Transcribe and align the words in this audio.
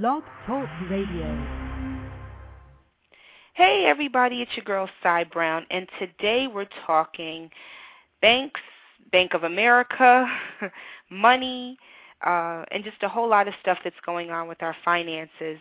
Blog 0.00 0.22
Talk 0.46 0.66
Radio. 0.88 1.46
Hey 3.52 3.84
everybody, 3.86 4.40
it's 4.40 4.50
your 4.56 4.64
girl 4.64 4.88
Cy 5.02 5.24
Brown, 5.24 5.66
and 5.70 5.86
today 5.98 6.46
we're 6.46 6.68
talking 6.86 7.50
banks, 8.22 8.62
Bank 9.10 9.34
of 9.34 9.42
America, 9.42 10.26
money, 11.10 11.76
uh, 12.26 12.64
and 12.70 12.82
just 12.82 13.02
a 13.02 13.08
whole 13.08 13.28
lot 13.28 13.48
of 13.48 13.52
stuff 13.60 13.76
that's 13.84 13.94
going 14.06 14.30
on 14.30 14.48
with 14.48 14.62
our 14.62 14.74
finances. 14.82 15.58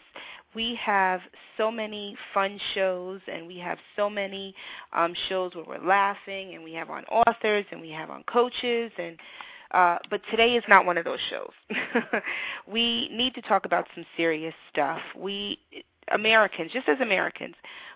We 0.55 0.79
have 0.82 1.20
so 1.57 1.70
many 1.70 2.16
fun 2.34 2.57
shows, 2.73 3.20
and 3.29 3.45
we 3.45 3.57
have 3.57 3.79
so 3.98 4.09
many 4.09 4.55
um, 4.93 5.13
shows 5.27 5.55
where 5.55 5.66
we're 5.68 5.86
laughing, 5.86 6.55
and 6.55 6.63
we 6.63 6.71
have 6.75 6.89
on 6.89 7.04
authors, 7.07 7.66
and 7.70 7.82
we 7.82 7.89
have 7.89 8.09
on 8.09 8.23
coaches, 8.32 8.93
and 8.98 9.18
uh, 9.73 9.97
but 10.09 10.21
today 10.29 10.55
is 10.55 10.63
not 10.67 10.85
one 10.85 10.97
of 10.97 11.05
those 11.05 11.19
shows. 11.29 11.51
we 12.67 13.09
need 13.09 13.33
to 13.35 13.41
talk 13.41 13.65
about 13.65 13.88
some 13.95 14.05
serious 14.17 14.53
stuff. 14.71 14.99
We 15.15 15.59
Americans, 16.11 16.71
just 16.73 16.89
as 16.89 16.99
Americans, 16.99 17.55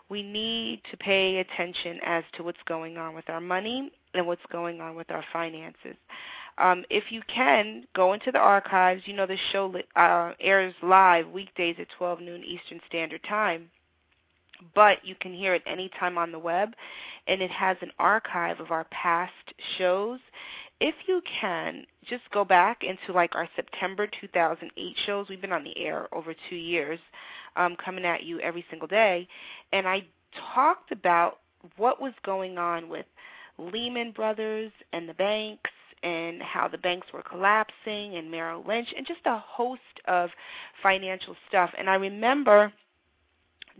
we 0.09 0.23
need 0.23 0.81
to 0.91 0.97
pay 0.97 1.37
attention 1.37 1.99
as 2.05 2.23
to 2.35 2.43
what's 2.43 2.61
going 2.67 2.97
on 2.97 3.15
with 3.15 3.29
our 3.29 3.41
money 3.41 3.91
and 4.13 4.25
what's 4.25 4.45
going 4.51 4.79
on 4.79 4.95
with 4.95 5.09
our 5.11 5.23
finances. 5.33 5.95
Um, 6.57 6.85
if 6.89 7.05
you 7.09 7.21
can, 7.33 7.83
go 7.95 8.13
into 8.13 8.31
the 8.31 8.39
archives. 8.39 9.01
You 9.05 9.13
know 9.13 9.25
the 9.25 9.37
show 9.51 9.73
uh, 9.95 10.31
airs 10.39 10.73
live 10.81 11.27
weekdays 11.29 11.75
at 11.79 11.87
12 11.97 12.21
noon 12.21 12.43
Eastern 12.43 12.79
Standard 12.87 13.21
Time, 13.27 13.69
but 14.73 15.03
you 15.03 15.15
can 15.19 15.33
hear 15.33 15.53
it 15.53 15.63
anytime 15.65 16.17
on 16.17 16.31
the 16.31 16.39
web, 16.39 16.69
and 17.27 17.41
it 17.41 17.51
has 17.51 17.75
an 17.81 17.91
archive 17.99 18.61
of 18.61 18.71
our 18.71 18.85
past 18.85 19.33
shows 19.77 20.19
if 20.79 20.95
you 21.07 21.21
can, 21.41 21.85
just 22.09 22.23
go 22.31 22.43
back 22.43 22.83
into 22.83 23.13
like 23.13 23.35
our 23.35 23.47
September 23.55 24.07
2008 24.21 24.95
shows. 25.05 25.27
We've 25.29 25.41
been 25.41 25.51
on 25.51 25.63
the 25.63 25.77
air 25.77 26.07
over 26.13 26.33
two 26.49 26.55
years, 26.55 26.99
um, 27.55 27.75
coming 27.83 28.05
at 28.05 28.23
you 28.23 28.39
every 28.39 28.65
single 28.69 28.87
day, 28.87 29.27
and 29.71 29.87
I 29.87 30.05
talked 30.53 30.91
about 30.91 31.39
what 31.77 32.01
was 32.01 32.13
going 32.23 32.57
on 32.57 32.89
with 32.89 33.05
Lehman 33.57 34.11
Brothers 34.11 34.71
and 34.93 35.07
the 35.07 35.13
banks 35.13 35.71
and 36.03 36.41
how 36.41 36.67
the 36.67 36.77
banks 36.77 37.07
were 37.13 37.23
collapsing 37.23 38.15
and 38.17 38.29
Merrill 38.29 38.63
Lynch 38.67 38.89
and 38.95 39.07
just 39.07 39.21
a 39.25 39.39
host 39.39 39.81
of 40.07 40.29
financial 40.83 41.35
stuff. 41.47 41.71
And 41.77 41.89
I 41.89 41.95
remember 41.95 42.71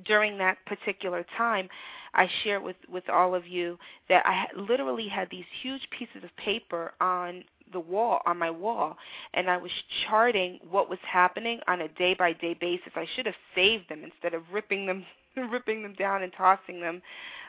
during 0.03 0.38
that 0.38 0.57
particular 0.65 1.25
time 1.38 1.69
I 2.13 2.29
share 2.43 2.61
with 2.61 2.77
with 2.89 3.07
all 3.09 3.35
of 3.35 3.45
you 3.45 3.77
that 4.09 4.25
I 4.25 4.45
literally 4.57 5.07
had 5.07 5.29
these 5.29 5.45
huge 5.61 5.88
pieces 5.97 6.23
of 6.23 6.35
paper 6.38 6.93
on 7.01 7.43
the 7.73 7.79
wall 7.79 8.21
on 8.25 8.38
my 8.38 8.49
wall 8.49 8.95
and 9.33 9.49
I 9.49 9.57
was 9.57 9.71
charting 10.07 10.59
what 10.69 10.89
was 10.89 10.99
happening 11.01 11.59
on 11.67 11.81
a 11.81 11.88
day 11.89 12.16
by 12.17 12.33
day 12.33 12.53
basis. 12.53 12.93
I 12.95 13.05
should 13.16 13.25
have 13.25 13.35
saved 13.53 13.89
them 13.89 14.03
instead 14.03 14.33
of 14.33 14.43
ripping 14.51 14.85
them 14.85 15.05
ripping 15.51 15.83
them 15.83 15.93
down 15.93 16.23
and 16.23 16.31
tossing 16.33 16.79
them 16.79 17.01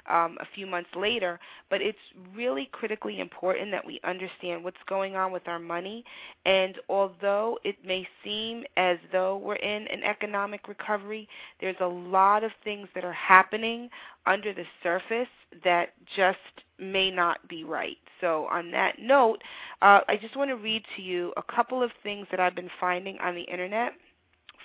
um, 0.08 0.36
a 0.40 0.46
few 0.54 0.66
months 0.66 0.90
later. 0.96 1.38
But 1.70 1.82
it's 1.82 1.98
really 2.34 2.68
critically 2.72 3.20
important 3.20 3.70
that 3.72 3.86
we 3.86 4.00
understand 4.04 4.64
what's 4.64 4.76
going 4.88 5.16
on 5.16 5.32
with 5.32 5.46
our 5.48 5.58
money. 5.58 6.04
And 6.44 6.76
although 6.88 7.58
it 7.64 7.76
may 7.84 8.06
seem 8.24 8.64
as 8.76 8.98
though 9.12 9.36
we're 9.38 9.56
in 9.56 9.86
an 9.88 10.02
economic 10.04 10.68
recovery, 10.68 11.28
there's 11.60 11.76
a 11.80 11.86
lot 11.86 12.44
of 12.44 12.50
things 12.64 12.88
that 12.94 13.04
are 13.04 13.12
happening 13.12 13.88
under 14.26 14.52
the 14.52 14.64
surface 14.82 15.28
that 15.64 15.90
just 16.16 16.38
may 16.78 17.10
not 17.10 17.46
be 17.48 17.64
right. 17.64 17.96
So, 18.20 18.46
on 18.50 18.70
that 18.72 18.98
note, 18.98 19.42
uh, 19.82 20.00
I 20.08 20.16
just 20.16 20.36
want 20.36 20.50
to 20.50 20.56
read 20.56 20.82
to 20.96 21.02
you 21.02 21.32
a 21.36 21.42
couple 21.42 21.82
of 21.82 21.90
things 22.02 22.26
that 22.30 22.40
I've 22.40 22.54
been 22.54 22.70
finding 22.80 23.18
on 23.18 23.34
the 23.34 23.42
internet. 23.42 23.92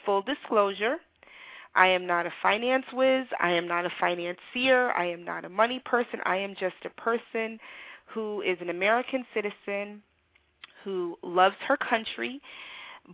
Full 0.05 0.21
disclosure, 0.23 0.97
I 1.75 1.87
am 1.87 2.05
not 2.05 2.25
a 2.25 2.33
finance 2.41 2.85
whiz. 2.93 3.25
I 3.39 3.51
am 3.51 3.67
not 3.67 3.85
a 3.85 3.91
financier. 3.99 4.91
I 4.91 5.05
am 5.05 5.23
not 5.23 5.45
a 5.45 5.49
money 5.49 5.81
person. 5.85 6.19
I 6.25 6.37
am 6.37 6.55
just 6.59 6.75
a 6.85 7.01
person 7.01 7.59
who 8.05 8.41
is 8.41 8.57
an 8.61 8.69
American 8.69 9.25
citizen 9.33 10.01
who 10.83 11.17
loves 11.23 11.55
her 11.67 11.77
country 11.77 12.41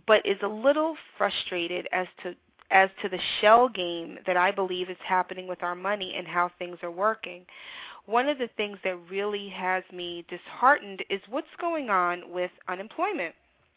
but 0.06 0.24
is 0.26 0.38
a 0.42 0.48
little 0.48 0.96
frustrated 1.16 1.88
as 1.92 2.06
to 2.22 2.34
as 2.70 2.90
to 3.00 3.08
the 3.08 3.18
shell 3.40 3.66
game 3.66 4.18
that 4.26 4.36
I 4.36 4.50
believe 4.50 4.90
is 4.90 4.96
happening 5.02 5.46
with 5.46 5.62
our 5.62 5.74
money 5.74 6.14
and 6.18 6.26
how 6.26 6.50
things 6.58 6.76
are 6.82 6.90
working. 6.90 7.46
One 8.04 8.28
of 8.28 8.36
the 8.36 8.50
things 8.58 8.76
that 8.84 8.98
really 9.10 9.48
has 9.48 9.82
me 9.90 10.26
disheartened 10.28 11.02
is 11.08 11.22
what's 11.30 11.46
going 11.58 11.88
on 11.88 12.30
with 12.30 12.50
unemployment 12.68 13.34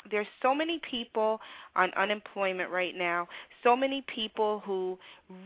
there's 0.10 0.28
so 0.42 0.56
many 0.56 0.80
people 0.90 1.40
on 1.76 1.92
unemployment 1.96 2.70
right 2.72 2.96
now, 2.96 3.28
so 3.64 3.76
many 3.76 4.04
people 4.14 4.62
who 4.66 4.98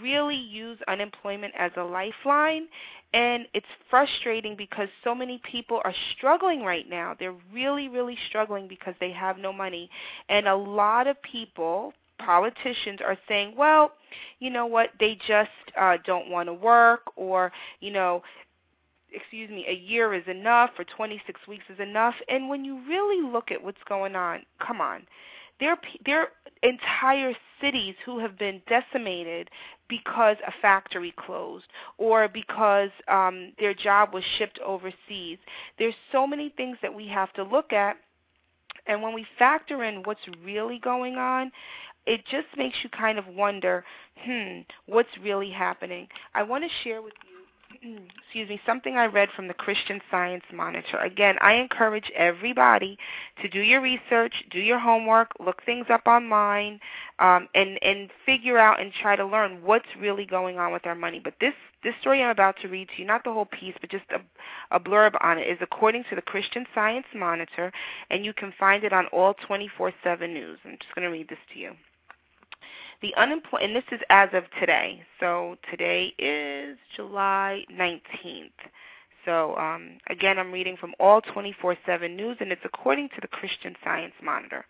really 0.02 0.36
use 0.36 0.80
unemployment 0.88 1.54
as 1.58 1.72
a 1.78 1.84
lifeline, 1.84 2.68
and 3.14 3.48
it's 3.54 3.66
frustrating 3.90 4.56
because 4.56 4.90
so 5.04 5.16
many 5.16 5.42
people 5.50 5.82
are 5.84 5.94
struggling 6.18 6.64
right 6.64 6.90
now. 6.90 7.16
They're 7.18 7.36
really, 7.54 7.88
really 7.88 8.18
struggling 8.30 8.68
because 8.68 8.94
they 9.00 9.12
have 9.12 9.38
no 9.38 9.54
money. 9.54 9.90
And 10.30 10.48
a 10.48 10.56
lot 10.56 11.08
of 11.08 11.22
people, 11.22 11.94
politicians, 12.20 13.00
are 13.06 13.18
saying, 13.28 13.54
well, 13.58 13.94
you 14.40 14.50
know 14.50 14.66
what, 14.66 14.90
they 15.00 15.18
just 15.28 15.50
uh, 15.80 15.98
don't 16.06 16.30
want 16.30 16.48
to 16.48 16.54
work, 16.54 17.02
or, 17.16 17.52
you 17.80 17.92
know, 17.92 18.24
excuse 19.16 19.50
me, 19.50 19.66
a 19.68 19.74
year 19.74 20.14
is 20.14 20.24
enough 20.28 20.72
or 20.78 20.86
26 20.86 21.40
weeks 21.48 21.64
is 21.70 21.80
enough. 21.80 22.16
And 22.28 22.50
when 22.50 22.66
you 22.66 22.82
really 22.88 23.28
look 23.28 23.52
at 23.52 23.64
what's 23.64 23.84
going 23.88 24.16
on, 24.16 24.44
come 24.66 24.82
on. 24.82 25.04
There 25.60 25.78
there 26.06 26.22
are 26.22 26.28
entire 26.64 27.34
cities 27.62 27.96
who 28.06 28.20
have 28.20 28.38
been 28.38 28.62
decimated 28.68 29.50
because 29.88 30.36
a 30.46 30.52
factory 30.62 31.14
closed 31.18 31.66
or 31.98 32.28
because 32.28 32.90
um 33.08 33.54
their 33.58 33.74
job 33.74 34.14
was 34.14 34.24
shipped 34.38 34.60
overseas. 34.60 35.38
There's 35.80 35.96
so 36.12 36.28
many 36.28 36.50
things 36.58 36.78
that 36.82 36.94
we 36.94 37.08
have 37.08 37.32
to 37.34 37.44
look 37.44 37.72
at 37.72 37.98
and 38.88 39.02
when 39.02 39.14
we 39.14 39.26
factor 39.40 39.84
in 39.84 40.04
what's 40.04 40.22
really 40.44 40.80
going 40.80 41.16
on, 41.16 41.52
it 42.06 42.22
just 42.30 42.48
makes 42.56 42.78
you 42.84 42.90
kind 42.90 43.18
of 43.18 43.28
wonder, 43.28 43.84
hmm, 44.24 44.60
what's 44.86 45.10
really 45.24 45.50
happening. 45.50 46.08
I 46.36 46.44
want 46.44 46.64
to 46.64 46.70
share 46.84 47.02
with 47.02 47.14
you 47.28 47.35
excuse 48.18 48.50
me, 48.50 48.60
something 48.66 48.98
I 48.98 49.06
read 49.06 49.30
from 49.36 49.48
the 49.48 49.54
Christian 49.54 50.02
Science 50.10 50.44
Monitor. 50.54 50.98
Again, 50.98 51.36
I 51.42 51.54
encourage 51.54 52.12
everybody 52.16 52.98
to 53.42 53.48
do 53.48 53.60
your 53.60 53.82
research, 53.82 54.34
do 54.52 54.60
your 54.60 54.80
homework, 54.80 55.32
look 55.40 55.64
things 55.66 55.86
up 55.90 56.08
online, 56.08 56.80
um, 57.20 57.48
and 57.56 57.78
and 57.84 58.10
figure 58.26 58.58
out 58.58 58.82
and 58.82 58.92
try 59.02 59.16
to 59.16 59.26
learn 59.26 59.62
what's 59.64 59.88
really 60.00 60.26
going 60.26 60.58
on 60.60 60.74
with 60.74 60.86
our 60.86 60.96
money. 60.96 61.22
But 61.24 61.36
this 61.40 61.54
this 61.84 61.94
story 62.02 62.24
I'm 62.24 62.30
about 62.32 62.56
to 62.62 62.68
read 62.68 62.90
to 62.90 63.02
you, 63.02 63.06
not 63.08 63.24
the 63.24 63.34
whole 63.34 63.46
piece, 63.46 63.76
but 63.80 63.92
just 63.92 64.06
a, 64.12 64.22
a 64.76 64.80
blurb 64.80 65.14
on 65.22 65.38
it, 65.38 65.48
is 65.48 65.60
according 65.62 66.04
to 66.10 66.16
the 66.16 66.22
Christian 66.22 66.66
Science 66.74 67.08
Monitor, 67.16 67.72
and 68.10 68.26
you 68.26 68.34
can 68.34 68.54
find 68.60 68.84
it 68.84 68.94
on 68.94 69.06
all 69.08 69.36
24/7 69.48 69.94
News. 70.34 70.60
I'm 70.66 70.78
just 70.80 70.96
going 70.96 71.06
to 71.06 71.12
read 71.12 71.30
this 71.30 71.40
to 71.54 71.60
you. 71.60 71.72
The 73.02 73.14
unemployment, 73.18 73.76
and 73.76 73.76
this 73.76 73.92
is 73.92 74.02
as 74.10 74.30
of 74.34 74.44
today. 74.60 75.04
So 75.20 75.58
today 75.70 76.14
is 76.18 76.78
July 76.96 77.66
19th. 77.72 78.52
So 79.26 79.56
um, 79.58 79.98
again, 80.10 80.40
I'm 80.40 80.52
reading 80.52 80.78
from 80.78 80.94
all 81.00 81.22
24/7 81.22 82.16
News, 82.16 82.38
and 82.40 82.52
it's 82.52 82.62
according 82.64 83.10
to 83.10 83.22
the 83.22 83.28
Christian 83.28 83.76
Science 83.84 84.14
Monitor. 84.24 84.66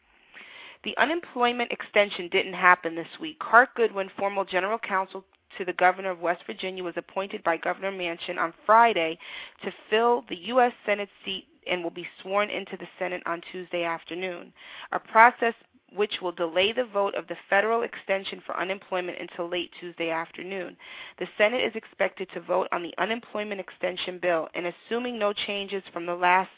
The 0.83 0.97
unemployment 0.97 1.71
extension 1.71 2.29
didn't 2.29 2.53
happen 2.53 2.95
this 2.95 3.07
week. 3.19 3.39
Carte 3.39 3.73
Goodwin, 3.75 4.09
former 4.17 4.45
general 4.45 4.77
counsel 4.77 5.23
to 5.57 5.65
the 5.65 5.73
governor 5.73 6.11
of 6.11 6.19
West 6.19 6.43
Virginia, 6.45 6.83
was 6.83 6.93
appointed 6.95 7.43
by 7.43 7.57
Governor 7.57 7.91
Manchin 7.91 8.37
on 8.37 8.53
Friday 8.65 9.17
to 9.63 9.73
fill 9.89 10.23
the 10.29 10.35
U.S. 10.47 10.73
Senate 10.85 11.09
seat 11.23 11.47
and 11.67 11.83
will 11.83 11.91
be 11.91 12.07
sworn 12.21 12.49
into 12.49 12.77
the 12.77 12.87
Senate 12.99 13.23
on 13.25 13.41
Tuesday 13.51 13.83
afternoon, 13.83 14.53
a 14.91 14.99
process 14.99 15.55
which 15.95 16.21
will 16.21 16.31
delay 16.31 16.71
the 16.71 16.85
vote 16.85 17.15
of 17.15 17.27
the 17.27 17.37
federal 17.49 17.83
extension 17.83 18.41
for 18.45 18.59
unemployment 18.59 19.17
until 19.19 19.49
late 19.49 19.71
Tuesday 19.79 20.09
afternoon. 20.09 20.75
The 21.19 21.27
Senate 21.37 21.63
is 21.63 21.75
expected 21.75 22.29
to 22.33 22.41
vote 22.41 22.67
on 22.71 22.83
the 22.83 22.93
unemployment 22.97 23.59
extension 23.59 24.19
bill, 24.19 24.47
and 24.53 24.65
assuming 24.67 25.17
no 25.17 25.33
changes 25.33 25.83
from 25.91 26.05
the 26.05 26.15
last 26.15 26.49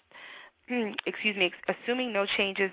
excuse 1.05 1.35
me, 1.37 1.51
assuming 1.67 2.11
no 2.11 2.25
changes 2.25 2.71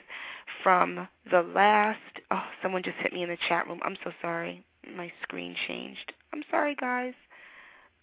from 0.63 1.07
the 1.31 1.43
last 1.43 2.01
oh, 2.31 2.43
someone 2.63 2.83
just 2.83 2.97
hit 2.99 3.13
me 3.13 3.23
in 3.23 3.29
the 3.29 3.39
chat 3.49 3.67
room. 3.69 3.81
I'm 3.85 3.97
so 4.03 4.11
sorry. 4.21 4.65
My 4.97 5.13
screen 5.23 5.55
changed. 5.67 6.13
I'm 6.33 6.43
sorry, 6.51 6.75
guys. 6.75 7.15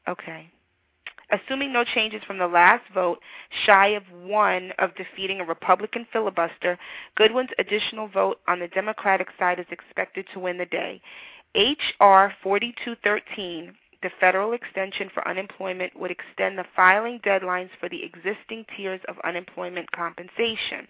Okay. 0.08 0.50
Assuming 1.32 1.72
no 1.72 1.86
changes 1.86 2.22
from 2.28 2.38
the 2.38 2.48
last 2.48 2.84
vote, 2.94 3.20
shy 3.66 3.88
of 3.90 4.04
one 4.12 4.74
of 4.80 4.96
defeating 4.96 5.40
a 5.40 5.46
Republican 5.46 6.06
filibuster, 6.12 6.78
Goodwin's 7.16 7.52
additional 7.58 8.08
vote 8.08 8.40
on 8.48 8.60
the 8.60 8.68
Democratic 8.68 9.30
side 9.40 9.60
is 9.60 9.66
expected 9.72 10.26
to 10.34 10.40
win 10.40 10.58
the 10.58 10.66
day. 10.66 11.02
H.R. 11.56 12.34
4213, 12.44 13.74
the 14.04 14.10
federal 14.20 14.54
extension 14.54 15.10
for 15.14 15.26
unemployment, 15.28 15.98
would 15.98 16.12
extend 16.12 16.58
the 16.58 16.66
filing 16.76 17.20
deadlines 17.20 17.70
for 17.80 17.88
the 17.88 18.04
existing 18.04 18.66
tiers 18.76 19.02
of 19.08 19.16
unemployment 19.24 19.90
compensation. 19.92 20.88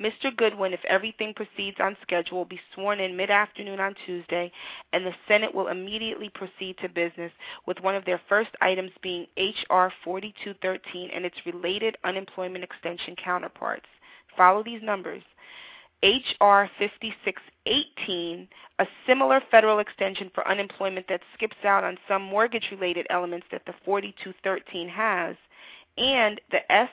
Mr. 0.00 0.34
Goodwin, 0.36 0.72
if 0.72 0.84
everything 0.86 1.34
proceeds 1.34 1.76
on 1.80 1.96
schedule, 2.02 2.38
will 2.38 2.44
be 2.44 2.60
sworn 2.74 3.00
in 3.00 3.16
mid-afternoon 3.16 3.80
on 3.80 3.94
Tuesday, 4.06 4.50
and 4.92 5.04
the 5.04 5.14
Senate 5.28 5.54
will 5.54 5.68
immediately 5.68 6.30
proceed 6.30 6.76
to 6.78 6.88
business 6.88 7.32
with 7.66 7.80
one 7.80 7.94
of 7.94 8.04
their 8.04 8.20
first 8.28 8.50
items 8.60 8.90
being 9.02 9.26
H.R. 9.36 9.92
4213 10.04 11.10
and 11.14 11.24
its 11.24 11.36
related 11.46 11.96
unemployment 12.04 12.64
extension 12.64 13.14
counterparts. 13.16 13.86
Follow 14.36 14.62
these 14.62 14.82
numbers. 14.82 15.22
H.R. 16.02 16.68
5618, 16.78 18.48
a 18.80 18.86
similar 19.06 19.40
federal 19.50 19.78
extension 19.78 20.30
for 20.34 20.46
unemployment 20.48 21.06
that 21.08 21.20
skips 21.34 21.56
out 21.64 21.84
on 21.84 21.96
some 22.08 22.22
mortgage 22.22 22.68
related 22.72 23.06
elements 23.08 23.46
that 23.52 23.64
the 23.66 23.74
4213 23.84 24.88
has, 24.88 25.36
and 25.98 26.40
the 26.50 26.72
S 26.72 26.88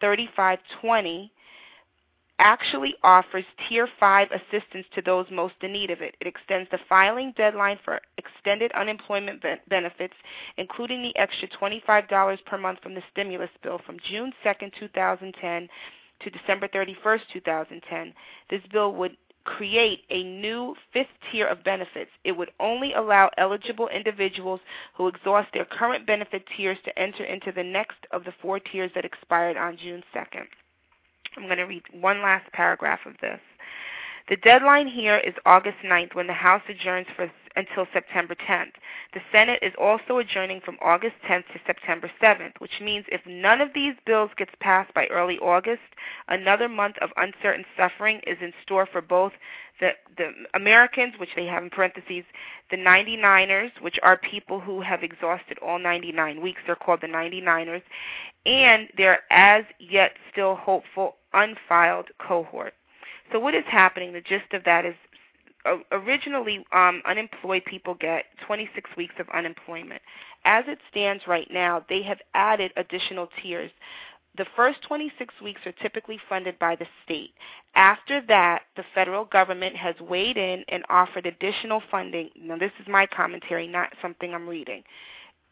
3520 0.00 1.32
actually 2.42 2.94
offers 3.02 3.44
Tier 3.68 3.88
5 3.98 4.28
assistance 4.30 4.86
to 4.94 5.02
those 5.02 5.26
most 5.30 5.54
in 5.62 5.72
need 5.72 5.90
of 5.90 6.02
it. 6.02 6.16
It 6.20 6.26
extends 6.26 6.68
the 6.70 6.78
filing 6.88 7.32
deadline 7.36 7.78
for 7.84 8.00
extended 8.18 8.72
unemployment 8.72 9.42
benefits, 9.68 10.14
including 10.56 11.02
the 11.02 11.16
extra 11.16 11.48
$25 11.48 12.44
per 12.44 12.58
month 12.58 12.80
from 12.82 12.94
the 12.94 13.02
stimulus 13.12 13.50
bill, 13.62 13.80
from 13.86 13.96
June 14.08 14.32
2, 14.42 14.70
2010 14.80 15.68
to 16.20 16.30
December 16.30 16.68
31st, 16.68 17.20
2010. 17.32 18.12
This 18.50 18.62
bill 18.72 18.92
would 18.94 19.16
create 19.44 20.04
a 20.10 20.22
new 20.22 20.74
fifth 20.92 21.08
tier 21.30 21.46
of 21.46 21.64
benefits. 21.64 22.10
It 22.24 22.32
would 22.32 22.50
only 22.60 22.94
allow 22.94 23.30
eligible 23.38 23.88
individuals 23.88 24.60
who 24.94 25.08
exhaust 25.08 25.48
their 25.52 25.64
current 25.64 26.06
benefit 26.06 26.44
tiers 26.56 26.78
to 26.84 26.98
enter 26.98 27.24
into 27.24 27.52
the 27.52 27.64
next 27.64 27.98
of 28.10 28.24
the 28.24 28.34
four 28.40 28.60
tiers 28.60 28.90
that 28.94 29.04
expired 29.04 29.56
on 29.56 29.76
June 29.76 30.02
2nd. 30.14 30.46
I'm 31.36 31.44
going 31.44 31.58
to 31.58 31.64
read 31.64 31.82
one 31.92 32.22
last 32.22 32.50
paragraph 32.52 33.00
of 33.06 33.14
this. 33.20 33.40
The 34.28 34.36
deadline 34.36 34.86
here 34.86 35.16
is 35.18 35.34
August 35.44 35.78
9th 35.84 36.14
when 36.14 36.28
the 36.28 36.32
House 36.32 36.62
adjourns 36.68 37.08
for 37.16 37.30
until 37.56 37.86
September 37.92 38.34
10th. 38.34 38.72
The 39.14 39.20
Senate 39.30 39.58
is 39.62 39.74
also 39.78 40.18
adjourning 40.18 40.60
from 40.64 40.78
August 40.80 41.16
10th 41.28 41.44
to 41.52 41.60
September 41.66 42.10
7th, 42.22 42.52
which 42.58 42.80
means 42.80 43.04
if 43.08 43.20
none 43.26 43.60
of 43.60 43.74
these 43.74 43.94
bills 44.06 44.30
gets 44.36 44.52
passed 44.60 44.92
by 44.94 45.06
early 45.06 45.38
August, 45.38 45.82
another 46.28 46.68
month 46.68 46.96
of 47.02 47.10
uncertain 47.16 47.64
suffering 47.76 48.20
is 48.26 48.38
in 48.40 48.52
store 48.62 48.86
for 48.86 49.02
both 49.02 49.32
the, 49.80 49.90
the 50.16 50.30
Americans, 50.54 51.14
which 51.18 51.34
they 51.36 51.46
have 51.46 51.62
in 51.62 51.70
parentheses, 51.70 52.24
the 52.70 52.76
99ers, 52.76 53.70
which 53.80 53.98
are 54.02 54.16
people 54.16 54.60
who 54.60 54.80
have 54.80 55.02
exhausted 55.02 55.58
all 55.58 55.78
99 55.78 56.40
weeks. 56.40 56.60
They're 56.66 56.76
called 56.76 57.00
the 57.02 57.08
99ers, 57.08 57.82
and 58.46 58.88
their 58.96 59.20
as 59.30 59.64
yet 59.78 60.12
still 60.30 60.56
hopeful 60.56 61.16
unfiled 61.34 62.08
cohort. 62.18 62.74
So 63.32 63.38
what 63.38 63.54
is 63.54 63.64
happening? 63.66 64.12
The 64.12 64.20
gist 64.20 64.52
of 64.52 64.64
that 64.64 64.84
is 64.84 64.94
originally 65.92 66.64
um, 66.72 67.02
unemployed 67.06 67.64
people 67.64 67.94
get 67.94 68.24
26 68.46 68.90
weeks 68.96 69.14
of 69.18 69.28
unemployment. 69.30 70.02
As 70.44 70.64
it 70.66 70.78
stands 70.90 71.24
right 71.26 71.48
now, 71.50 71.84
they 71.88 72.02
have 72.02 72.18
added 72.34 72.72
additional 72.76 73.28
tiers. 73.42 73.70
The 74.36 74.46
first 74.56 74.82
26 74.82 75.34
weeks 75.42 75.60
are 75.66 75.72
typically 75.72 76.18
funded 76.28 76.58
by 76.58 76.74
the 76.74 76.86
state. 77.04 77.30
After 77.74 78.22
that, 78.28 78.62
the 78.76 78.84
federal 78.94 79.26
government 79.26 79.76
has 79.76 79.94
weighed 80.00 80.36
in 80.36 80.64
and 80.68 80.84
offered 80.88 81.26
additional 81.26 81.82
funding. 81.90 82.30
Now, 82.40 82.56
this 82.56 82.72
is 82.80 82.88
my 82.88 83.06
commentary, 83.06 83.66
not 83.68 83.92
something 84.00 84.34
I'm 84.34 84.48
reading. 84.48 84.82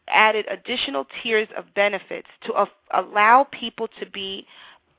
Added 0.07 0.45
additional 0.49 1.05
tiers 1.21 1.47
of 1.55 1.73
benefits 1.75 2.27
to 2.45 2.65
allow 2.93 3.47
people 3.51 3.87
to 3.99 4.09
be 4.09 4.45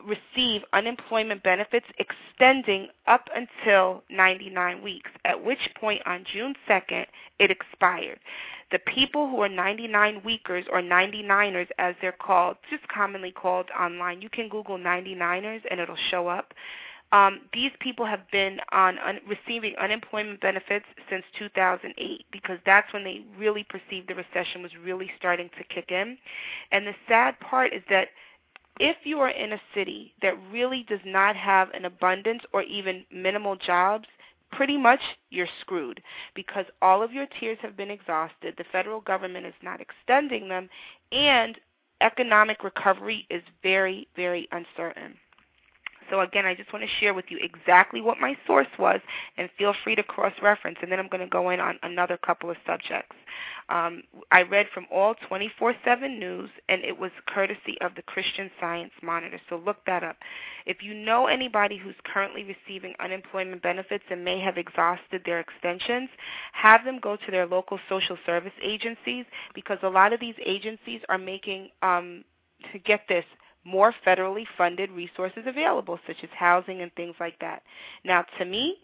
receive 0.07 0.63
unemployment 0.73 1.43
benefits 1.43 1.87
extending 1.99 2.89
up 3.07 3.29
until 3.35 4.03
99 4.11 4.83
weeks, 4.83 5.11
at 5.25 5.43
which 5.43 5.59
point 5.79 6.03
on 6.07 6.25
June 6.33 6.55
2nd 6.69 7.07
it 7.39 7.51
expired. 7.51 8.19
The 8.71 8.79
people 8.81 9.29
who 9.29 9.41
are 9.43 9.49
99 9.49 10.23
weekers 10.25 10.65
or 10.73 10.81
99ers 10.81 11.69
as 11.79 11.95
they're 12.01 12.13
called, 12.13 12.57
just 12.71 12.87
commonly 12.89 13.31
called 13.31 13.67
online, 13.79 14.23
you 14.23 14.31
can 14.31 14.49
Google 14.49 14.79
99ers 14.79 15.61
and 15.71 15.79
it'll 15.79 15.97
show 16.11 16.29
up. 16.29 16.55
Um, 17.13 17.43
these 17.53 17.73
people 17.81 18.07
have 18.07 18.21
been 18.31 18.59
on 18.73 18.99
un- 18.99 19.21
receiving 19.29 19.77
unemployment 19.77 20.41
benefits 20.41 20.87
since 21.11 21.25
2008 21.39 22.25
because 22.33 22.59
that's 22.65 22.91
when 22.95 23.05
they 23.05 23.23
really 23.39 23.65
perceived 23.65 24.09
the 24.09 24.15
recession 24.15 24.63
was 24.63 24.73
really 24.83 25.11
starting 25.19 25.51
to 25.59 25.65
kick 25.65 25.91
in. 25.91 26.17
And 26.71 26.87
the 26.87 26.95
sad 27.07 27.39
part 27.41 27.75
is 27.75 27.83
that 27.91 28.09
if 28.83 28.97
you 29.05 29.21
are 29.21 29.31
in 29.31 29.53
a 29.53 29.61
city 29.73 30.13
that 30.23 30.35
really 30.51 30.85
does 30.89 30.99
not 31.07 31.37
have 31.37 31.71
an 31.71 31.85
abundance 31.85 32.43
or 32.53 32.63
even 32.63 33.05
minimal 33.13 33.55
jobs, 33.55 34.07
pretty 34.51 34.77
much 34.77 34.99
you're 35.31 35.47
screwed 35.61 36.03
because 36.35 36.67
all 36.83 37.01
of 37.01 37.13
your 37.13 37.27
tiers 37.39 37.59
have 37.63 37.77
been 37.77 37.93
exhausted. 37.93 38.55
The 38.59 38.65
federal 38.73 39.01
government 39.01 39.47
is 39.47 39.55
not 39.63 39.81
extending 39.81 40.49
them, 40.49 40.69
and 41.13 41.57
economic 42.01 42.65
recovery 42.65 43.25
is 43.31 43.43
very, 43.63 44.09
very 44.17 44.49
uncertain. 44.51 45.15
So 46.13 46.21
again, 46.21 46.45
I 46.45 46.55
just 46.55 46.71
want 46.75 46.85
to 46.85 46.91
share 47.01 47.15
with 47.15 47.25
you 47.31 47.39
exactly 47.41 48.03
what 48.03 48.21
my 48.21 48.37
source 48.47 48.67
was, 48.79 49.01
and 49.39 49.49
feel 49.57 49.75
free 49.83 49.95
to 49.95 50.03
cross-reference. 50.03 50.77
And 50.83 50.93
then 50.93 50.99
I'm 50.99 51.09
going 51.09 51.23
to 51.23 51.27
go 51.27 51.49
in 51.49 51.59
on 51.59 51.79
another 51.83 52.19
couple 52.19 52.51
of 52.51 52.59
subjects. 52.67 53.17
Um, 53.71 54.03
I 54.31 54.43
read 54.43 54.67
from 54.75 54.87
all 54.93 55.15
24/7 55.31 56.19
News, 56.19 56.51
and 56.69 56.85
it 56.85 56.99
was 56.99 57.11
courtesy 57.27 57.81
of 57.81 57.95
the 57.95 58.03
Christian 58.03 58.51
Science 58.61 58.93
Monitor. 59.03 59.41
So 59.49 59.57
look 59.57 59.83
that 59.87 60.05
up. 60.05 60.19
If 60.67 60.83
you 60.83 60.93
know 60.93 61.29
anybody 61.29 61.79
who's 61.79 61.95
currently 62.05 62.45
receiving 62.45 62.93
unemployment 63.01 63.63
benefits 63.63 64.05
and 64.11 64.23
may 64.23 64.39
have 64.39 64.59
exhausted 64.59 65.23
their 65.25 65.41
extensions, 65.41 66.11
have 66.53 66.85
them 66.85 66.99
go 67.01 67.17
to 67.17 67.31
their 67.31 67.47
local 67.47 67.81
social 67.89 68.19
service 68.27 68.53
agencies 68.63 69.25
because 69.55 69.79
a 69.83 69.89
lot 69.89 70.13
of 70.13 70.21
these 70.21 70.37
agencies 70.45 71.01
are 71.09 71.17
making 71.17 71.71
um, 71.81 72.23
to 72.71 72.79
get 72.79 73.09
this 73.09 73.25
more 73.65 73.95
federally 74.07 74.45
funded 74.57 74.91
resources 74.91 75.45
available, 75.47 75.99
such 76.07 76.17
as 76.23 76.31
housing 76.37 76.83
and 76.83 76.93
things 76.95 77.15
like 77.21 77.39
that. 77.41 77.63
Now, 78.05 78.25
to 78.39 78.45
me, 78.45 78.77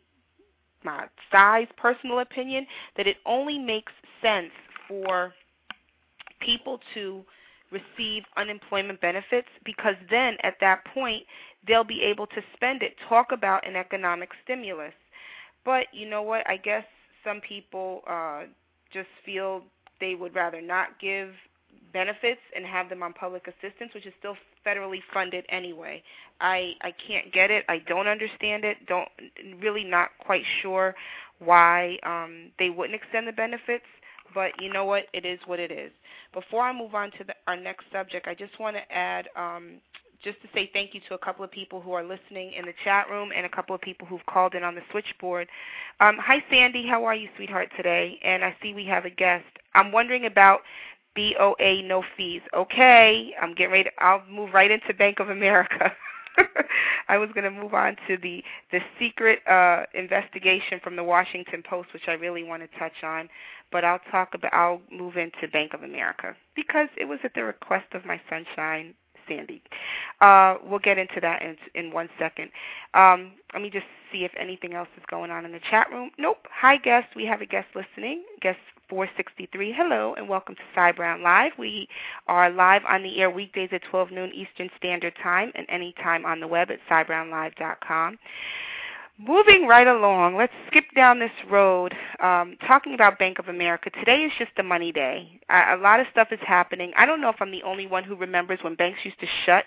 my 0.85 1.07
size 1.33 1.67
personal 1.77 2.21
opinion, 2.21 2.67
that 2.97 3.07
it 3.07 3.17
only 3.27 3.59
makes 3.59 3.93
sense 4.23 4.51
for 4.87 5.35
people 6.41 6.81
to 6.95 7.25
receive 7.71 8.23
unemployment 8.37 9.01
benefits 9.01 9.49
because 9.65 9.95
then 10.11 10.37
at 10.43 10.55
that 10.61 10.85
point 10.87 11.23
they'll 11.67 11.85
be 11.85 12.03
able 12.03 12.27
to 12.27 12.41
spend 12.55 12.83
it. 12.83 12.95
Talk 13.09 13.33
about 13.33 13.67
an 13.67 13.77
economic 13.77 14.31
stimulus. 14.45 14.95
But 15.65 15.87
you 15.93 16.09
know 16.09 16.23
what? 16.23 16.49
I 16.49 16.57
guess 16.57 16.85
some 17.25 17.41
people 17.41 18.03
uh, 18.09 18.45
just 18.93 19.09
feel 19.27 19.63
they 20.01 20.15
would 20.15 20.35
rather 20.35 20.63
not 20.63 20.99
give 21.01 21.31
benefits 21.93 22.41
and 22.55 22.65
have 22.67 22.89
them 22.89 23.03
on 23.03 23.13
public 23.13 23.47
assistance, 23.49 23.93
which 23.95 24.07
is 24.07 24.13
still 24.19 24.37
federally 24.67 25.01
funded 25.13 25.45
anyway. 25.49 26.03
I 26.41 26.75
I 26.83 26.93
can't 26.93 27.33
get 27.33 27.51
it. 27.51 27.65
I 27.69 27.79
don't 27.79 28.07
understand 28.07 28.65
it. 28.65 28.87
Don't 28.87 29.09
really 29.61 29.85
not 29.85 30.11
quite 30.21 30.45
sure 30.63 30.95
why 31.39 31.99
um, 32.05 32.51
they 32.59 32.71
wouldn't 32.71 32.95
extend 32.95 33.27
the 33.27 33.33
benefits. 33.33 33.85
But 34.35 34.53
you 34.61 34.73
know 34.73 34.85
what? 34.85 35.05
It 35.15 35.25
is 35.25 35.39
what 35.47 35.59
it 35.59 35.73
is. 35.73 35.91
Before 36.35 36.63
I 36.63 36.73
move 36.73 36.95
on 36.95 37.11
to 37.13 37.25
the, 37.25 37.35
our 37.47 37.57
next 37.57 37.87
subject, 37.91 38.29
I 38.29 38.35
just 38.35 38.61
want 38.61 38.77
to 38.77 38.93
add 38.93 39.29
um, 39.37 39.81
just 40.23 40.41
to 40.43 40.49
say 40.55 40.71
thank 40.73 40.95
you 40.95 41.01
to 41.09 41.15
a 41.15 41.19
couple 41.19 41.45
of 41.45 41.51
people 41.51 41.81
who 41.81 41.93
are 41.93 42.03
listening 42.03 42.53
in 42.53 42.67
the 42.67 42.75
chat 42.85 43.09
room 43.09 43.31
and 43.35 43.47
a 43.47 43.49
couple 43.49 43.75
of 43.75 43.81
people 43.81 44.07
who've 44.07 44.25
called 44.27 44.55
in 44.55 44.63
on 44.65 44.75
the 44.75 44.83
switchboard. 44.91 45.49
Um, 46.01 46.19
hi, 46.21 46.45
Sandy. 46.51 46.87
How 46.87 47.05
are 47.05 47.15
you, 47.15 47.29
sweetheart, 47.37 47.71
today? 47.77 48.19
And 48.23 48.45
I 48.45 48.55
see 48.63 48.75
we 48.75 48.85
have 48.87 49.07
a 49.07 49.11
guest. 49.11 49.45
I'm 49.75 49.93
wondering 49.93 50.27
about 50.27 50.61
BOA 51.19 51.83
no 51.83 52.05
fees. 52.17 52.43
Okay, 52.55 53.35
I'm 53.41 53.55
getting 53.55 53.73
ready. 53.73 53.85
To, 53.85 53.91
I'll 53.99 54.23
move 54.31 54.51
right 54.55 54.71
into 54.71 54.95
Bank 54.95 55.19
of 55.19 55.31
America. 55.31 55.93
I 57.09 57.19
was 57.19 57.29
going 57.35 57.45
to 57.45 57.51
move 57.51 57.75
on 57.75 57.97
to 58.07 58.17
the 58.17 58.43
the 58.71 58.79
secret 59.01 59.41
uh, 59.49 59.85
investigation 59.95 60.79
from 60.83 60.95
the 60.95 61.03
Washington 61.03 61.63
Post, 61.69 61.89
which 61.93 62.05
I 62.07 62.13
really 62.13 62.45
want 62.45 62.63
to 62.63 62.79
touch 62.79 63.03
on, 63.03 63.29
but 63.73 63.85
I'll 63.85 64.01
talk 64.13 64.35
about. 64.35 64.55
I'll 64.55 64.81
move 64.93 65.17
into 65.17 65.49
Bank 65.53 65.75
of 65.75 65.83
America 65.83 66.37
because 66.55 66.89
it 66.97 67.07
was 67.07 67.19
at 67.25 67.35
the 67.35 67.43
request 67.43 67.87
of 67.95 68.05
my 68.05 68.21
sunshine, 68.31 68.95
Sandy. 69.29 69.61
Uh, 70.21 70.57
we'll 70.65 70.79
get 70.79 70.99
into 70.99 71.21
that 71.21 71.43
in 71.43 71.57
in 71.75 71.93
one 71.93 72.09
second. 72.17 72.51
Um, 72.95 73.33
let 73.53 73.63
me 73.63 73.71
just 73.71 73.87
see 74.13 74.25
if 74.25 74.31
anything 74.39 74.75
else 74.75 74.89
is 74.97 75.03
going 75.11 75.33
on 75.33 75.45
in 75.45 75.51
the 75.51 75.61
chat 75.69 75.91
room. 75.91 76.11
Nope. 76.17 76.47
Hi, 76.53 76.77
guest. 76.77 77.09
We 77.17 77.25
have 77.27 77.41
a 77.41 77.47
guest 77.47 77.67
listening. 77.75 78.23
Guest 78.41 78.59
463. 78.89 79.75
Hello 79.77 80.15
and 80.17 80.29
welcome 80.29 80.55
to 80.55 80.61
Cy 80.75 80.93
Brown 80.93 81.23
Live. 81.23 81.53
We 81.59 81.89
are 82.27 82.51
live 82.51 82.83
on 82.89 83.03
the 83.03 83.21
air 83.21 83.31
weekdays 83.31 83.69
at 83.73 83.83
12 83.91 84.11
noon 84.11 84.33
Eastern 84.33 84.71
Standard 84.79 85.15
Time 85.23 85.53
and 85.55 85.67
anytime 85.69 86.25
on 86.25 86.41
the 86.41 86.47
web 86.47 86.71
at 86.71 86.79
cybrownlive.com. 86.91 88.19
Moving 89.21 89.67
right 89.67 89.87
along, 89.87 90.37
let's 90.37 90.53
skip 90.69 90.85
down 90.95 91.19
this 91.19 91.33
road. 91.51 91.93
Um, 92.21 92.57
talking 92.67 92.95
about 92.95 93.19
Bank 93.19 93.39
of 93.39 93.49
America, 93.49 93.91
today 93.91 94.23
is 94.23 94.33
just 94.39 94.53
a 94.59 94.63
money 94.63 94.93
day. 94.93 95.41
A 95.51 95.77
lot 95.77 96.01
of 96.01 96.07
stuff 96.13 96.29
is 96.31 96.39
happening. 96.47 96.93
I 96.97 97.05
don't 97.05 97.21
know 97.21 97.29
if 97.29 97.37
I'm 97.41 97.51
the 97.51 97.65
only 97.65 97.87
one 97.87 98.05
who 98.05 98.15
remembers 98.15 98.61
when 98.63 98.75
banks 98.77 99.01
used 99.05 99.19
to 99.21 99.27
shut 99.45 99.65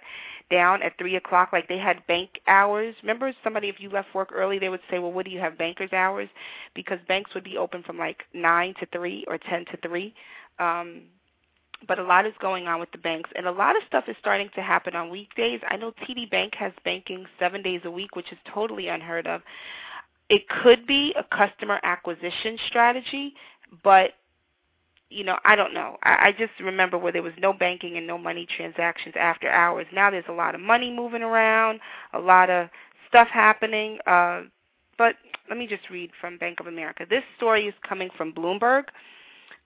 down 0.51 0.83
at 0.83 0.97
3 0.99 1.15
o'clock, 1.15 1.49
like 1.51 1.67
they 1.67 1.77
had 1.77 2.05
bank 2.05 2.29
hours. 2.47 2.93
Remember 3.01 3.33
somebody, 3.43 3.69
if 3.69 3.79
you 3.79 3.89
left 3.89 4.13
work 4.13 4.29
early, 4.33 4.59
they 4.59 4.69
would 4.69 4.81
say, 4.91 4.99
well, 4.99 5.11
what 5.11 5.25
do 5.25 5.31
you 5.31 5.39
have, 5.39 5.57
banker's 5.57 5.93
hours? 5.93 6.29
Because 6.75 6.99
banks 7.07 7.33
would 7.33 7.43
be 7.43 7.57
open 7.57 7.81
from 7.81 7.97
like 7.97 8.23
9 8.33 8.75
to 8.79 8.85
3 8.87 9.25
or 9.27 9.37
10 9.37 9.65
to 9.65 9.77
3. 9.77 10.13
Um, 10.59 11.01
but 11.87 11.97
a 11.97 12.03
lot 12.03 12.25
is 12.27 12.33
going 12.39 12.67
on 12.67 12.79
with 12.79 12.91
the 12.91 12.97
banks, 12.97 13.29
and 13.35 13.47
a 13.47 13.51
lot 13.51 13.75
of 13.75 13.81
stuff 13.87 14.03
is 14.07 14.15
starting 14.19 14.49
to 14.53 14.61
happen 14.61 14.95
on 14.95 15.09
weekdays. 15.09 15.61
I 15.67 15.77
know 15.77 15.93
TD 16.07 16.29
Bank 16.29 16.53
has 16.55 16.71
banking 16.85 17.25
seven 17.39 17.63
days 17.63 17.81
a 17.85 17.91
week, 17.91 18.15
which 18.15 18.31
is 18.31 18.37
totally 18.53 18.87
unheard 18.89 19.25
of. 19.25 19.41
It 20.29 20.47
could 20.47 20.85
be 20.85 21.13
a 21.17 21.23
customer 21.35 21.79
acquisition 21.83 22.57
strategy, 22.67 23.33
but 23.83 24.11
you 25.11 25.23
know, 25.23 25.37
I 25.45 25.55
don't 25.55 25.73
know. 25.73 25.97
I, 26.03 26.27
I 26.27 26.31
just 26.31 26.53
remember 26.59 26.97
where 26.97 27.11
there 27.11 27.23
was 27.23 27.33
no 27.37 27.53
banking 27.53 27.97
and 27.97 28.07
no 28.07 28.17
money 28.17 28.47
transactions 28.55 29.15
after 29.19 29.49
hours. 29.49 29.85
Now 29.93 30.09
there's 30.09 30.25
a 30.29 30.33
lot 30.33 30.55
of 30.55 30.61
money 30.61 30.91
moving 30.91 31.21
around, 31.21 31.79
a 32.13 32.19
lot 32.19 32.49
of 32.49 32.69
stuff 33.07 33.27
happening. 33.27 33.99
Uh, 34.07 34.43
but 34.97 35.15
let 35.49 35.57
me 35.57 35.67
just 35.67 35.89
read 35.89 36.11
from 36.19 36.37
Bank 36.37 36.59
of 36.59 36.67
America. 36.67 37.05
This 37.09 37.23
story 37.37 37.67
is 37.67 37.73
coming 37.87 38.09
from 38.17 38.33
Bloomberg 38.33 38.85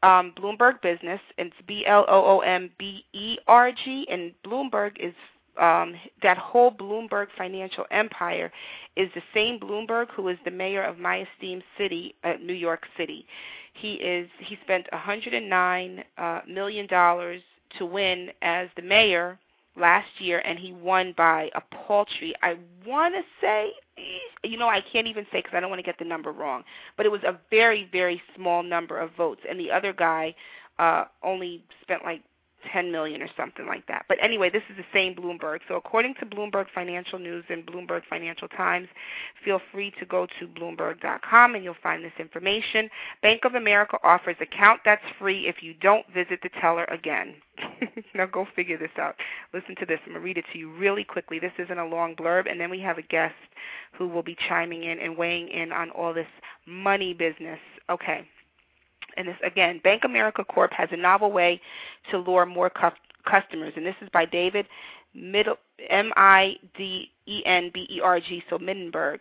um, 0.04 0.34
Bloomberg 0.38 0.82
Business. 0.82 1.20
It's 1.38 1.56
B 1.68 1.86
L 1.86 2.06
O 2.08 2.38
O 2.38 2.40
M 2.40 2.70
B 2.78 3.04
E 3.14 3.38
R 3.48 3.72
G, 3.72 4.08
and 4.10 4.32
Bloomberg 4.46 4.94
is 5.00 5.14
um, 5.60 5.96
that 6.22 6.38
whole 6.38 6.72
Bloomberg 6.72 7.28
financial 7.38 7.86
empire 7.92 8.52
is 8.96 9.10
the 9.16 9.22
same 9.34 9.60
Bloomberg 9.60 10.08
who 10.12 10.28
is 10.28 10.38
the 10.46 10.52
mayor 10.52 10.84
of 10.84 11.00
my 11.00 11.26
esteemed 11.34 11.64
city, 11.78 12.16
uh, 12.24 12.34
New 12.42 12.54
York 12.54 12.84
City. 12.98 13.26
He 13.76 13.94
is 13.94 14.30
he 14.40 14.58
spent 14.64 14.88
109 14.92 16.04
uh, 16.18 16.42
million 16.48 16.88
dollars 16.88 17.42
to 17.78 17.86
win 17.86 18.30
as 18.42 18.70
the 18.76 18.82
mayor 18.82 19.38
last 19.78 20.08
year, 20.20 20.40
and 20.46 20.58
he 20.58 20.72
won 20.72 21.14
by 21.18 21.50
a 21.56 21.62
paltry. 21.86 22.34
I 22.42 22.56
want 22.86 23.14
to 23.16 23.22
say, 23.42 23.72
you 24.44 24.58
know, 24.58 24.70
I 24.70 24.82
can't 24.82 25.08
even 25.08 25.26
say 25.26 25.40
because 25.40 25.54
I 25.54 25.60
don't 25.60 25.70
want 25.70 25.80
to 25.80 25.86
get 25.86 26.00
the 26.00 26.06
number 26.06 26.32
wrong, 26.32 26.64
but 26.96 27.06
it 27.06 27.10
was 27.12 27.24
a 27.24 27.38
very, 27.50 27.90
very 27.92 28.22
small 28.36 28.64
number 28.64 28.98
of 28.98 29.12
votes, 29.16 29.42
and 29.50 29.60
the 29.60 29.72
other 29.72 29.92
guy 29.94 30.34
uh, 30.80 31.06
only 31.24 31.64
spent 31.82 32.04
like 32.04 32.22
10 32.72 32.92
million 32.92 33.22
or 33.22 33.30
something 33.38 33.66
like 33.66 33.86
that. 33.88 34.06
But 34.08 34.18
anyway, 34.22 34.50
this 34.50 34.64
is 34.70 34.78
the 34.78 34.86
same 34.94 35.16
Bloomberg. 35.16 35.60
So 35.68 35.76
according 35.76 36.16
to 36.16 36.26
Bloomberg 36.26 36.66
Financial 36.74 37.20
News 37.20 37.46
and 37.50 37.66
Bloomberg 37.66 38.02
Financial 38.10 38.48
Times, 38.48 38.88
feel 39.44 39.60
free 39.72 39.92
to 40.00 40.06
go 40.06 40.28
to 40.40 40.48
bloomberg.com 40.48 41.56
and 41.56 41.64
you'll 41.64 41.76
find 41.82 42.04
this 42.04 42.14
information. 42.20 42.90
Bank 43.22 43.46
of 43.46 43.56
America 43.56 43.98
offers 44.04 44.36
account 44.40 44.82
that's 44.86 45.04
free 45.20 45.48
if 45.48 45.62
you 45.62 45.74
don't 45.74 46.06
visit 46.14 46.40
the 46.44 46.50
teller 46.62 46.86
again. 46.86 47.36
now 48.14 48.26
go 48.26 48.48
figure 48.56 48.78
this 48.78 48.92
out. 49.00 49.16
Listen 49.54 49.76
to 49.78 49.86
this. 49.86 50.00
I'm 50.06 50.14
going 50.14 50.22
to 50.22 50.26
read 50.26 50.38
it 50.38 50.46
to 50.54 50.60
you 50.60 50.76
really 50.76 51.04
quickly. 51.04 51.40
This 51.40 51.54
isn't 51.58 51.78
a 51.78 51.86
long 51.86 52.16
blurb 52.16 52.50
and 52.50 52.60
then 52.60 52.70
we 52.70 52.80
have 52.82 52.98
a 52.98 53.04
guest 53.04 53.36
who 53.94 54.08
will 54.08 54.24
be 54.24 54.36
chiming 54.48 54.84
in 54.84 55.00
and 55.00 55.18
weighing 55.18 55.48
in 55.48 55.72
on 55.72 55.90
all 55.92 56.14
this 56.14 56.28
money 56.66 57.14
business. 57.14 57.60
Okay 57.90 58.28
and 59.18 59.28
this 59.28 59.38
again, 59.44 59.80
Bank 59.84 60.04
America 60.04 60.44
Corp 60.44 60.72
has 60.74 60.90
a 60.92 60.98
novel 60.98 61.32
way 61.32 61.62
to 62.12 62.18
lure 62.18 62.46
more 62.46 62.70
cu- 62.70 62.90
customers, 63.26 63.74
and 63.76 63.86
this 63.86 63.96
is 64.02 64.10
by 64.14 64.26
David 64.26 64.68
Middle, 65.14 65.58
M-I-D-E-N-B-E-R-G, 65.90 66.60
so 68.50 68.58
Middenberg. 68.58 69.20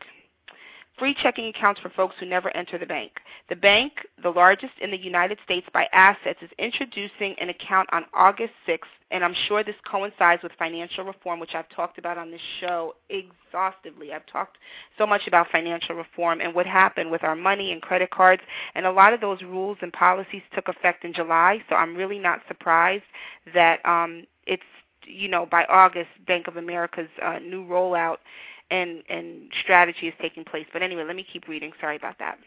Free 0.98 1.14
checking 1.20 1.48
accounts 1.48 1.80
for 1.80 1.88
folks 1.90 2.14
who 2.20 2.26
never 2.26 2.56
enter 2.56 2.78
the 2.78 2.86
bank. 2.86 3.10
The 3.48 3.56
bank, 3.56 3.94
the 4.22 4.30
largest 4.30 4.74
in 4.80 4.92
the 4.92 4.96
United 4.96 5.38
States 5.44 5.66
by 5.72 5.88
assets, 5.92 6.38
is 6.40 6.50
introducing 6.56 7.34
an 7.40 7.48
account 7.48 7.88
on 7.92 8.04
August 8.14 8.52
6th, 8.68 8.78
and 9.10 9.24
I'm 9.24 9.34
sure 9.48 9.64
this 9.64 9.74
coincides 9.90 10.44
with 10.44 10.52
financial 10.56 11.04
reform, 11.04 11.40
which 11.40 11.56
I've 11.56 11.68
talked 11.70 11.98
about 11.98 12.16
on 12.16 12.30
this 12.30 12.40
show 12.60 12.94
exhaustively. 13.10 14.12
I've 14.12 14.26
talked 14.26 14.58
so 14.96 15.04
much 15.04 15.26
about 15.26 15.50
financial 15.50 15.96
reform 15.96 16.40
and 16.40 16.54
what 16.54 16.64
happened 16.64 17.10
with 17.10 17.24
our 17.24 17.34
money 17.34 17.72
and 17.72 17.82
credit 17.82 18.10
cards, 18.10 18.42
and 18.76 18.86
a 18.86 18.92
lot 18.92 19.12
of 19.12 19.20
those 19.20 19.42
rules 19.42 19.78
and 19.82 19.92
policies 19.92 20.42
took 20.54 20.68
effect 20.68 21.04
in 21.04 21.12
July, 21.12 21.60
so 21.68 21.74
I'm 21.74 21.96
really 21.96 22.20
not 22.20 22.38
surprised 22.46 23.02
that 23.52 23.84
um, 23.84 24.28
it's, 24.46 24.62
you 25.06 25.26
know, 25.26 25.44
by 25.44 25.64
August, 25.64 26.10
Bank 26.24 26.46
of 26.46 26.56
America's 26.56 27.10
uh, 27.20 27.40
new 27.40 27.64
rollout 27.66 28.18
and 28.74 29.02
and 29.08 29.50
strategy 29.62 30.08
is 30.08 30.14
taking 30.20 30.44
place. 30.44 30.66
But 30.72 30.82
anyway, 30.82 31.04
let 31.04 31.16
me 31.16 31.26
keep 31.30 31.48
reading. 31.48 31.72
Sorry 31.80 31.96
about 31.96 32.18
that. 32.18 32.38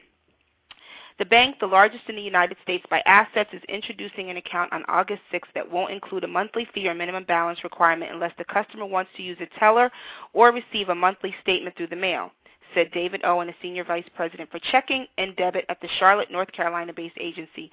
The 1.19 1.25
bank, 1.25 1.55
the 1.59 1.65
largest 1.65 2.03
in 2.09 2.15
the 2.15 2.21
United 2.21 2.57
States 2.61 2.85
by 2.91 3.01
assets, 3.07 3.49
is 3.51 3.61
introducing 3.67 4.29
an 4.29 4.37
account 4.37 4.71
on 4.71 4.83
August 4.87 5.21
6th 5.33 5.51
that 5.55 5.71
won't 5.71 5.91
include 5.91 6.23
a 6.23 6.27
monthly 6.27 6.67
fee 6.75 6.87
or 6.87 6.93
minimum 6.93 7.23
balance 7.23 7.63
requirement 7.63 8.11
unless 8.11 8.33
the 8.37 8.45
customer 8.45 8.85
wants 8.85 9.09
to 9.17 9.23
use 9.23 9.37
a 9.39 9.59
teller 9.59 9.89
or 10.33 10.51
receive 10.51 10.89
a 10.89 10.95
monthly 10.95 11.33
statement 11.41 11.75
through 11.75 11.87
the 11.87 11.95
mail, 11.95 12.31
said 12.75 12.91
David 12.91 13.21
Owen, 13.23 13.49
a 13.49 13.55
senior 13.63 13.83
vice 13.83 14.05
president 14.15 14.51
for 14.51 14.59
checking 14.71 15.07
and 15.17 15.35
debit 15.37 15.65
at 15.69 15.81
the 15.81 15.89
Charlotte, 15.97 16.29
North 16.29 16.51
Carolina 16.51 16.93
based 16.93 17.17
agency. 17.19 17.71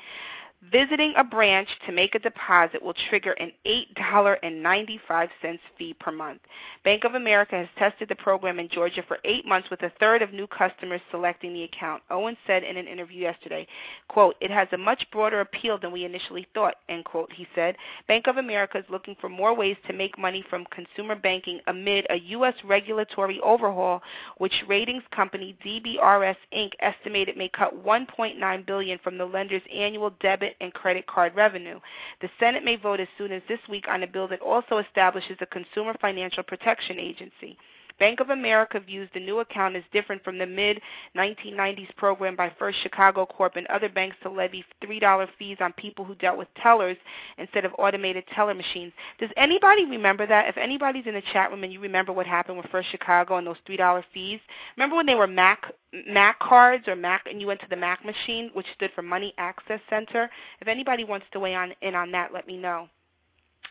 Visiting 0.73 1.13
a 1.17 1.25
branch 1.25 1.69
to 1.87 1.93
make 1.93 2.15
a 2.15 2.19
deposit 2.19 2.83
will 2.83 2.95
trigger 3.09 3.33
an 3.33 3.53
$8.95 3.67 5.29
fee 5.77 5.95
per 5.95 6.11
month. 6.11 6.41
Bank 6.85 7.05
of 7.05 7.15
America 7.15 7.57
has 7.57 7.69
tested 7.77 8.09
the 8.09 8.15
program 8.15 8.59
in 8.59 8.69
Georgia 8.69 9.03
for 9.07 9.19
eight 9.25 9.47
months 9.47 9.69
with 9.71 9.83
a 9.83 9.93
third 10.01 10.23
of 10.23 10.33
new 10.33 10.47
customers 10.47 11.01
selecting 11.11 11.53
the 11.53 11.65
account. 11.65 12.03
Owen 12.11 12.37
said 12.47 12.65
in 12.65 12.77
an 12.77 12.87
interview 12.87 13.21
yesterday, 13.21 13.67
quote, 14.09 14.37
it 14.41 14.51
has 14.51 14.69
a 14.73 14.79
much 14.79 15.05
broader 15.13 15.41
appeal 15.41 15.79
than 15.79 15.93
we 15.93 16.05
initially 16.05 16.47
thought, 16.55 16.77
end 16.89 17.05
quote, 17.05 17.33
he 17.33 17.47
said. 17.55 17.77
Bank 18.09 18.27
of 18.27 18.39
America 18.39 18.79
is 18.79 18.85
looking 18.89 19.17
for 19.21 19.29
more 19.29 19.55
ways 19.55 19.77
to 19.87 19.93
make 19.93 20.19
money 20.19 20.45
from 20.49 20.67
consumer 20.67 21.15
banking 21.15 21.61
amid 21.67 22.07
a 22.11 22.17
U.S. 22.31 22.55
regulatory 22.65 23.39
overhaul, 23.41 24.01
which 24.39 24.55
ratings 24.67 25.03
company 25.15 25.57
DBRS 25.65 26.37
Inc. 26.57 26.71
estimated 26.81 27.37
may 27.37 27.49
cut 27.49 27.85
1.9 27.85 28.67
billion 28.67 28.99
from 29.01 29.19
the 29.19 29.27
lender's 29.27 29.63
annual 29.75 30.11
debit 30.21 30.54
and 30.61 30.73
credit 30.73 31.07
card 31.07 31.35
revenue. 31.35 31.81
The 32.21 32.31
Senate 32.39 32.65
may 32.65 32.77
vote 32.77 33.01
as 33.01 33.09
soon 33.19 33.33
as 33.33 33.43
this 33.49 33.61
week 33.69 33.87
on 33.89 34.03
a 34.03 34.07
bill 34.07 34.29
that 34.29 34.41
also 34.41 34.79
establishes 34.79 35.37
a 35.41 35.47
Consumer 35.47 35.95
Financial 36.01 36.43
Protection 36.43 36.99
Agency. 36.99 37.57
Bank 37.99 38.19
of 38.21 38.31
America 38.31 38.81
views 38.81 39.09
the 39.15 39.21
new 39.21 39.39
account 39.39 39.77
as 39.77 39.83
different 39.93 40.23
from 40.25 40.37
the 40.39 40.47
mid 40.47 40.81
1990s 41.17 41.95
program 41.97 42.35
by 42.35 42.53
First 42.59 42.79
Chicago 42.83 43.25
Corp 43.25 43.57
and 43.57 43.67
other 43.69 43.89
banks 43.89 44.17
to 44.23 44.31
levy 44.31 44.65
$3 44.83 45.29
fees 45.39 45.59
on 45.61 45.73
people 45.75 46.05
who 46.05 46.15
dealt 46.17 46.37
with 46.37 46.49
tellers 46.61 46.97
instead 47.39 47.65
of 47.65 47.73
automated 47.79 48.25
teller 48.35 48.55
machines. 48.55 48.93
Does 49.21 49.31
anybody 49.37 49.85
remember 49.85 50.27
that? 50.27 50.49
If 50.49 50.57
anybody's 50.57 51.07
in 51.07 51.15
the 51.15 51.23
chat 51.33 51.51
room 51.51 51.63
and 51.63 51.73
you 51.73 51.81
remember 51.81 52.13
what 52.13 52.27
happened 52.27 52.57
with 52.59 52.67
First 52.71 52.91
Chicago 52.91 53.37
and 53.37 53.47
those 53.47 53.57
$3 53.69 54.03
fees, 54.13 54.41
remember 54.77 54.97
when 54.97 55.07
they 55.07 55.15
were 55.15 55.27
Mac 55.27 55.65
Mac 56.09 56.41
cards 56.41 56.89
or 56.89 56.97
Mac 56.97 57.27
and 57.31 57.41
you 57.41 57.47
went 57.47 57.61
to 57.61 57.69
the 57.71 57.77
Mac 57.77 58.05
machine, 58.05 58.51
which 58.55 58.67
stood 58.75 58.91
for 58.97 59.03
Money 59.03 59.33
Access 59.39 59.81
Center? 59.89 60.29
If 60.61 60.67
anybody 60.67 61.05
wants 61.05 61.27
to 61.33 61.39
weigh 61.39 61.55
on 61.55 61.73
in 61.83 61.95
on 61.95 62.11
that, 62.11 62.33
let 62.35 62.49
me 62.49 62.57
know. 62.57 62.89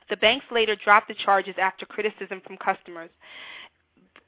The 0.10 0.18
banks 0.18 0.46
later 0.52 0.76
dropped 0.76 1.08
the 1.08 1.16
charges 1.16 1.56
after 1.58 1.86
criticism 1.86 2.42
from 2.46 2.58
customers 2.58 3.10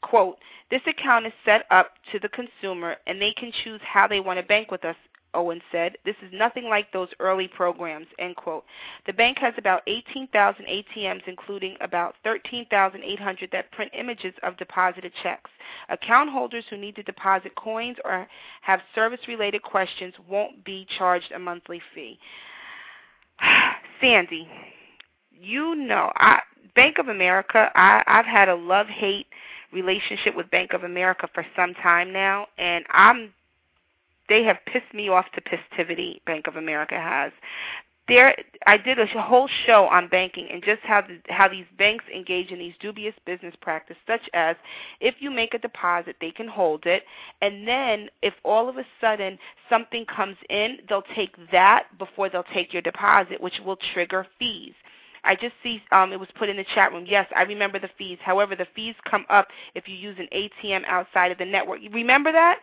quote, 0.05 0.37
this 0.69 0.81
account 0.87 1.25
is 1.25 1.33
set 1.43 1.65
up 1.71 1.91
to 2.11 2.19
the 2.19 2.29
consumer 2.29 2.95
and 3.07 3.21
they 3.21 3.33
can 3.33 3.51
choose 3.63 3.81
how 3.83 4.07
they 4.07 4.19
want 4.19 4.39
to 4.39 4.45
bank 4.45 4.71
with 4.71 4.85
us, 4.85 4.95
Owen 5.33 5.61
said. 5.71 5.97
This 6.05 6.15
is 6.21 6.31
nothing 6.31 6.65
like 6.65 6.91
those 6.91 7.09
early 7.19 7.47
programs, 7.47 8.07
end 8.19 8.35
quote. 8.35 8.63
The 9.05 9.13
bank 9.13 9.37
has 9.39 9.53
about 9.57 9.81
18,000 9.87 10.65
ATMs, 10.65 11.21
including 11.27 11.75
about 11.81 12.15
13,800 12.23 13.49
that 13.51 13.71
print 13.71 13.91
images 13.97 14.33
of 14.43 14.57
deposited 14.57 15.11
checks. 15.23 15.49
Account 15.89 16.29
holders 16.29 16.65
who 16.69 16.77
need 16.77 16.95
to 16.95 17.03
deposit 17.03 17.53
coins 17.55 17.97
or 18.05 18.27
have 18.61 18.81
service-related 18.93 19.61
questions 19.63 20.13
won't 20.27 20.63
be 20.63 20.87
charged 20.97 21.31
a 21.31 21.39
monthly 21.39 21.81
fee. 21.93 22.17
Sandy, 24.01 24.47
you 25.31 25.75
know, 25.75 26.11
I, 26.15 26.39
Bank 26.75 26.97
of 26.97 27.07
America, 27.07 27.71
I, 27.75 28.03
I've 28.07 28.25
had 28.25 28.49
a 28.49 28.55
love-hate– 28.55 29.27
with 29.81 30.49
Bank 30.51 30.73
of 30.73 30.83
America 30.83 31.27
for 31.33 31.45
some 31.55 31.73
time 31.75 32.11
now, 32.11 32.47
and 32.57 32.85
I'm 32.89 33.33
they 34.27 34.43
have 34.43 34.57
pissed 34.65 34.93
me 34.93 35.09
off 35.09 35.25
to 35.33 35.41
pistivity. 35.41 36.23
Bank 36.25 36.47
of 36.47 36.55
America 36.55 36.95
has. 36.95 37.31
There, 38.07 38.35
I 38.67 38.77
did 38.77 38.99
a 38.99 39.07
whole 39.07 39.49
show 39.65 39.85
on 39.85 40.07
banking 40.09 40.47
and 40.51 40.63
just 40.63 40.81
how 40.83 41.01
the, 41.01 41.19
how 41.29 41.47
these 41.47 41.65
banks 41.79 42.05
engage 42.13 42.51
in 42.51 42.59
these 42.59 42.75
dubious 42.79 43.15
business 43.25 43.55
practices, 43.61 43.99
such 44.05 44.21
as 44.35 44.55
if 44.99 45.15
you 45.19 45.31
make 45.31 45.55
a 45.55 45.57
deposit, 45.57 46.15
they 46.21 46.29
can 46.29 46.47
hold 46.47 46.85
it, 46.85 47.01
and 47.41 47.67
then 47.67 48.09
if 48.21 48.35
all 48.43 48.69
of 48.69 48.77
a 48.77 48.85
sudden 49.01 49.39
something 49.71 50.05
comes 50.05 50.37
in, 50.51 50.77
they'll 50.87 51.03
take 51.15 51.35
that 51.51 51.85
before 51.97 52.29
they'll 52.29 52.45
take 52.53 52.73
your 52.73 52.83
deposit, 52.83 53.41
which 53.41 53.59
will 53.65 53.77
trigger 53.95 54.27
fees. 54.37 54.73
I 55.25 55.35
just 55.35 55.55
see 55.63 55.81
um, 55.91 56.13
it 56.13 56.19
was 56.19 56.29
put 56.37 56.49
in 56.49 56.57
the 56.57 56.65
chat 56.75 56.91
room. 56.91 57.05
Yes, 57.07 57.27
I 57.35 57.43
remember 57.43 57.79
the 57.79 57.89
fees. 57.97 58.17
However, 58.21 58.55
the 58.55 58.67
fees 58.75 58.95
come 59.09 59.25
up 59.29 59.47
if 59.73 59.87
you 59.87 59.95
use 59.95 60.17
an 60.19 60.27
ATM 60.33 60.83
outside 60.87 61.31
of 61.31 61.37
the 61.37 61.45
network. 61.45 61.81
You 61.81 61.89
remember 61.89 62.31
that? 62.31 62.59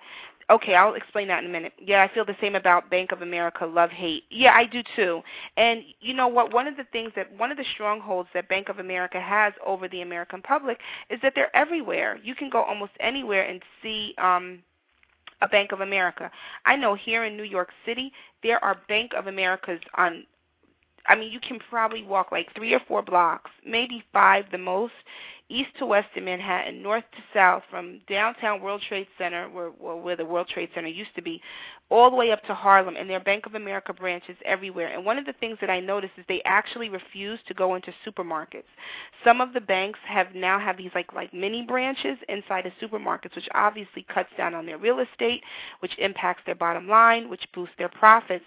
Okay, 0.51 0.75
I'll 0.75 0.95
explain 0.95 1.29
that 1.29 1.43
in 1.43 1.49
a 1.49 1.53
minute. 1.53 1.73
Yeah, 1.81 2.03
I 2.03 2.13
feel 2.13 2.25
the 2.25 2.37
same 2.41 2.57
about 2.57 2.91
Bank 2.91 3.13
of 3.13 3.23
America 3.23 3.65
love 3.65 3.91
hate. 3.91 4.25
Yeah, 4.29 4.53
I 4.53 4.67
do 4.67 4.83
too. 4.97 5.23
And 5.57 5.83
you 6.01 6.15
know 6.15 6.29
what? 6.29 6.53
One 6.53 6.67
of 6.67 6.77
the 6.77 6.85
things 6.93 7.13
that 7.17 7.29
one 7.39 7.51
of 7.51 7.57
the 7.57 7.65
strongholds 7.75 8.29
that 8.35 8.49
Bank 8.49 8.69
of 8.69 8.79
America 8.79 9.21
has 9.21 9.53
over 9.65 9.89
the 9.89 10.03
American 10.03 10.43
public 10.43 10.79
is 11.11 11.21
that 11.23 11.33
they're 11.35 11.55
everywhere. 11.57 12.19
You 12.23 12.35
can 12.35 12.51
go 12.51 12.63
almost 12.63 12.93
anywhere 13.01 13.45
and 13.45 13.63
see 13.83 14.15
um 14.19 14.59
a 15.41 15.49
Bank 15.49 15.73
of 15.73 15.81
America. 15.81 16.31
I 16.67 16.77
know 16.77 16.95
here 16.95 17.25
in 17.25 17.37
New 17.37 17.43
York 17.43 17.71
City 17.85 18.13
there 18.43 18.63
are 18.65 18.81
Bank 18.89 19.13
of 19.17 19.27
Americas 19.27 19.81
on 19.97 20.25
I 21.07 21.17
mean, 21.17 21.33
you 21.33 21.41
can 21.41 21.59
probably 21.71 22.03
walk 22.03 22.31
like 22.33 22.55
three 22.55 22.75
or 22.75 22.81
four 22.87 23.03
blocks, 23.03 23.51
maybe 23.67 24.05
five 24.13 24.45
the 24.53 24.59
most, 24.59 24.93
east 25.49 25.71
to 25.79 25.87
west 25.87 26.09
in 26.17 26.25
Manhattan, 26.25 26.83
north 26.83 27.05
to 27.13 27.19
south, 27.35 27.63
from 27.71 28.01
downtown 28.09 28.63
World 28.63 28.83
Trade 28.89 29.07
Center, 29.19 29.49
where 29.51 29.69
where 29.69 30.17
the 30.17 30.25
World 30.25 30.49
Trade 30.49 30.71
Center 30.75 30.89
used 30.89 31.15
to 31.17 31.23
be, 31.23 31.43
all 31.91 32.09
the 32.09 32.17
way 32.17 32.31
up 32.31 32.43
to 32.45 32.55
Harlem, 32.55 32.97
and 32.97 33.11
there 33.11 33.19
are 33.19 33.25
Bank 33.25 33.45
of 33.45 33.55
America 33.55 33.93
branches 33.93 34.37
everywhere. 34.47 34.89
And 34.89 35.05
one 35.05 35.19
of 35.19 35.27
the 35.27 35.35
things 35.35 35.59
that 35.61 35.69
I 35.69 35.81
noticed 35.81 36.15
is 36.17 36.25
they 36.27 36.41
actually 36.47 36.89
refuse 36.89 37.39
to 37.49 37.55
go 37.55 37.75
into 37.75 37.93
supermarkets. 38.07 38.71
Some 39.25 39.41
of 39.43 39.53
the 39.53 39.61
banks 39.61 39.99
have 40.07 40.35
now 40.35 40.59
have 40.59 40.79
these 40.79 40.91
like 40.95 41.13
like 41.13 41.35
mini 41.35 41.63
branches 41.67 42.17
inside 42.29 42.65
of 42.65 42.73
supermarkets, 42.81 43.35
which 43.35 43.49
obviously 43.55 44.07
cuts 44.13 44.31
down 44.39 44.55
on 44.55 44.65
their 44.65 44.79
real 44.79 45.01
estate, 45.01 45.43
which 45.81 45.99
impacts 45.99 46.43
their 46.47 46.55
bottom 46.55 46.89
line, 46.89 47.29
which 47.29 47.45
boosts 47.53 47.75
their 47.77 47.91
profits 47.91 48.45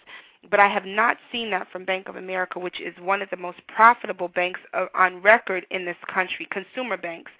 but 0.49 0.59
I 0.59 0.67
have 0.67 0.85
not 0.85 1.17
seen 1.31 1.49
that 1.51 1.67
from 1.71 1.85
Bank 1.85 2.07
of 2.07 2.15
America, 2.15 2.59
which 2.59 2.79
is 2.81 2.93
one 3.01 3.21
of 3.21 3.29
the 3.29 3.37
most 3.37 3.59
profitable 3.67 4.27
banks 4.27 4.59
on 4.93 5.21
record 5.21 5.65
in 5.71 5.85
this 5.85 5.97
country, 6.13 6.47
consumer 6.51 6.97
banks. 6.97 7.31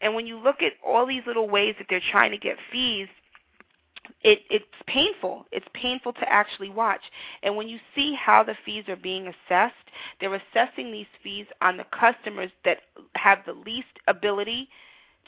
And 0.00 0.14
when 0.14 0.26
you 0.26 0.38
look 0.38 0.62
at 0.62 0.72
all 0.86 1.06
these 1.06 1.22
little 1.26 1.48
ways 1.48 1.74
that 1.78 1.86
they're 1.90 2.00
trying 2.10 2.30
to 2.30 2.38
get 2.38 2.56
fees, 2.70 3.08
it, 4.22 4.40
it's 4.50 4.64
painful. 4.86 5.46
It's 5.52 5.66
painful 5.74 6.12
to 6.14 6.32
actually 6.32 6.70
watch. 6.70 7.02
And 7.42 7.56
when 7.56 7.68
you 7.68 7.78
see 7.94 8.14
how 8.14 8.42
the 8.42 8.56
fees 8.64 8.84
are 8.88 8.96
being 8.96 9.28
assessed, 9.28 9.74
they're 10.20 10.34
assessing 10.34 10.90
these 10.90 11.06
fees 11.22 11.46
on 11.60 11.76
the 11.76 11.84
customers 11.84 12.50
that 12.64 12.78
have 13.14 13.38
the 13.46 13.52
least 13.52 13.88
ability 14.06 14.68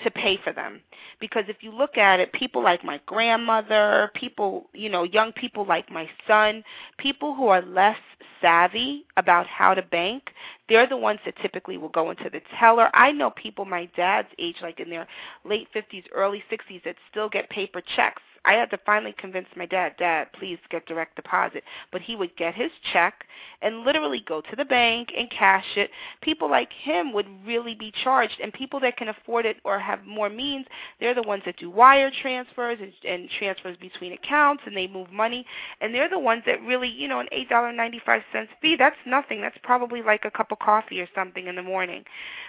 to 0.04 0.10
pay 0.10 0.38
for 0.42 0.52
them. 0.52 0.80
Because 1.20 1.44
if 1.48 1.56
you 1.60 1.72
look 1.72 1.98
at 1.98 2.20
it, 2.20 2.32
people 2.32 2.62
like 2.62 2.84
my 2.84 3.00
grandmother, 3.06 4.10
people, 4.14 4.68
you 4.72 4.88
know, 4.88 5.02
young 5.04 5.32
people 5.32 5.66
like 5.66 5.90
my 5.90 6.08
son, 6.26 6.64
people 6.98 7.34
who 7.34 7.48
are 7.48 7.62
less 7.62 7.98
savvy 8.40 9.04
about 9.16 9.46
how 9.46 9.74
to 9.74 9.82
bank, 9.82 10.22
they're 10.68 10.88
the 10.88 10.96
ones 10.96 11.20
that 11.24 11.34
typically 11.42 11.76
will 11.76 11.88
go 11.90 12.10
into 12.10 12.30
the 12.30 12.40
teller. 12.58 12.90
I 12.94 13.12
know 13.12 13.30
people 13.30 13.64
my 13.64 13.88
dad's 13.96 14.28
age, 14.38 14.56
like 14.62 14.80
in 14.80 14.88
their 14.88 15.06
late 15.44 15.68
50s, 15.74 16.04
early 16.12 16.42
60s, 16.50 16.82
that 16.84 16.96
still 17.10 17.28
get 17.28 17.50
paper 17.50 17.82
checks 17.96 18.22
I 18.44 18.54
had 18.54 18.70
to 18.70 18.78
finally 18.86 19.14
convince 19.18 19.46
my 19.56 19.66
dad, 19.66 19.94
Dad, 19.98 20.28
please 20.32 20.58
get 20.70 20.86
direct 20.86 21.16
deposit. 21.16 21.62
But 21.92 22.00
he 22.00 22.16
would 22.16 22.34
get 22.36 22.54
his 22.54 22.70
check 22.92 23.24
and 23.62 23.84
literally 23.84 24.24
go 24.26 24.40
to 24.40 24.56
the 24.56 24.64
bank 24.64 25.10
and 25.16 25.30
cash 25.30 25.66
it. 25.76 25.90
People 26.22 26.50
like 26.50 26.72
him 26.72 27.12
would 27.12 27.26
really 27.46 27.74
be 27.74 27.92
charged, 28.02 28.40
and 28.42 28.52
people 28.52 28.80
that 28.80 28.96
can 28.96 29.08
afford 29.08 29.44
it 29.44 29.58
or 29.64 29.78
have 29.78 30.04
more 30.06 30.30
means, 30.30 30.66
they're 30.98 31.14
the 31.14 31.22
ones 31.22 31.42
that 31.44 31.58
do 31.58 31.68
wire 31.70 32.10
transfers 32.22 32.78
and, 32.80 32.92
and 33.06 33.28
transfers 33.38 33.76
between 33.76 34.12
accounts, 34.12 34.62
and 34.66 34.76
they 34.76 34.86
move 34.86 35.12
money, 35.12 35.44
and 35.80 35.94
they're 35.94 36.08
the 36.08 36.18
ones 36.18 36.42
that 36.46 36.62
really, 36.62 36.88
you 36.88 37.08
know, 37.08 37.20
an 37.20 37.28
eight 37.32 37.48
dollar 37.48 37.72
ninety 37.72 38.00
five 38.04 38.22
cents 38.32 38.50
fee. 38.62 38.76
That's 38.76 38.96
nothing. 39.06 39.40
That's 39.40 39.58
probably 39.62 40.02
like 40.02 40.24
a 40.24 40.30
cup 40.30 40.52
of 40.52 40.58
coffee 40.58 41.00
or 41.00 41.08
something 41.14 41.46
in 41.46 41.56
the 41.56 41.62
morning. 41.62 42.04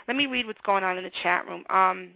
Let 0.08 0.16
me 0.16 0.26
read 0.26 0.48
what's 0.48 0.62
going 0.62 0.84
on 0.84 0.98
in 0.98 1.04
the 1.04 1.12
chat 1.22 1.48
room. 1.48 1.66
Um, 1.70 2.12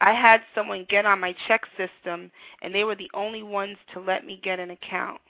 I 0.00 0.12
had 0.12 0.40
someone 0.54 0.86
get 0.88 1.06
on 1.06 1.20
my 1.20 1.34
check 1.46 1.62
system, 1.76 2.30
and 2.62 2.74
they 2.74 2.84
were 2.84 2.94
the 2.94 3.10
only 3.14 3.42
ones 3.42 3.76
to 3.92 4.00
let 4.00 4.24
me 4.24 4.40
get 4.42 4.58
an 4.58 4.70
account. 4.70 5.20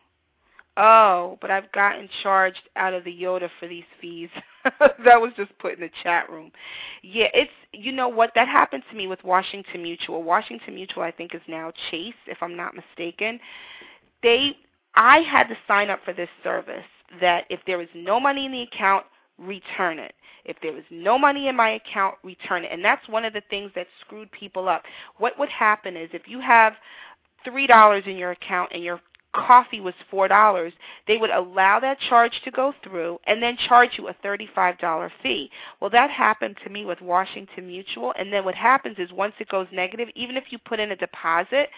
Oh, 0.77 1.37
but 1.41 1.51
I've 1.51 1.71
gotten 1.73 2.09
charged 2.23 2.69
out 2.77 2.95
of 2.95 3.05
the 3.05 3.13
Yoda 3.13 3.51
for 3.59 3.67
these 3.69 3.85
fees. 4.01 4.31
that 4.81 5.21
was 5.21 5.33
just 5.37 5.57
put 5.59 5.75
in 5.75 5.81
the 5.81 5.91
chat 6.03 6.31
room. 6.31 6.53
Yeah, 7.03 7.27
it's 7.35 7.51
you 7.73 7.93
know 7.93 8.09
what 8.09 8.31
that 8.35 8.49
happened 8.49 8.85
to 8.91 8.97
me 8.97 9.07
with 9.07 9.23
Washington 9.25 9.83
Mutual. 9.83 10.23
Washington 10.23 10.75
Mutual 10.75 11.03
I 11.03 11.11
think 11.11 11.35
is 11.35 11.43
now 11.49 11.73
Chase 11.91 12.15
if 12.27 12.39
I'm 12.41 12.57
not 12.57 12.75
mistaken. 12.75 13.41
They 14.23 14.57
I 14.95 15.19
had 15.19 15.49
to 15.49 15.57
sign 15.67 15.91
up 15.91 16.01
for 16.05 16.13
this 16.13 16.29
service 16.43 16.85
that 17.21 17.45
if 17.51 17.61
there 17.67 17.81
is 17.81 17.89
no 17.95 18.21
money 18.21 18.47
in 18.47 18.53
the 18.53 18.63
account, 18.63 19.05
return 19.41 19.99
it. 19.99 20.15
If 20.45 20.57
there 20.63 20.73
was 20.73 20.85
no 20.91 21.19
money 21.19 21.49
in 21.49 21.57
my 21.57 21.71
account, 21.71 22.17
return 22.23 22.65
it. 22.65 22.73
And 22.73 22.85
that's 22.85 23.07
one 23.09 23.25
of 23.25 23.33
the 23.33 23.43
things 23.51 23.71
that 23.75 23.87
screwed 24.01 24.31
people 24.33 24.69
up. 24.69 24.83
What 25.19 25.39
would 25.39 25.49
happen 25.49 25.97
is 25.97 26.09
if 26.13 26.27
you 26.27 26.41
have 26.41 26.75
$3 27.47 28.07
in 28.07 28.17
your 28.17 28.33
account 28.33 28.71
and 28.73 28.83
your 28.83 29.01
coffee 29.33 29.81
was 29.81 29.95
$4, 30.13 30.73
they 31.07 31.17
would 31.17 31.31
allow 31.31 31.79
that 31.81 32.01
charge 32.09 32.33
to 32.45 32.51
go 32.51 32.75
through 32.83 33.19
and 33.27 33.43
then 33.43 33.57
charge 33.69 33.91
you 33.97 34.09
a 34.09 34.15
$35 34.25 35.11
fee. 35.23 35.51
Well, 35.81 35.91
that 35.91 36.11
happened 36.11 36.57
to 36.65 36.71
me 36.71 36.85
with 36.85 37.01
Washington 37.01 37.67
Mutual. 37.67 38.13
And 38.19 38.33
then 38.33 38.45
what 38.45 38.55
happens 38.55 38.97
is 38.99 39.13
once 39.13 39.35
it 39.39 39.49
goes 39.49 39.69
negative, 39.73 40.09
even 40.15 40.37
if 40.37 40.45
you 40.51 40.59
put 40.59 40.81
in 40.81 40.93
a 40.93 40.97
deposit, 40.97 41.69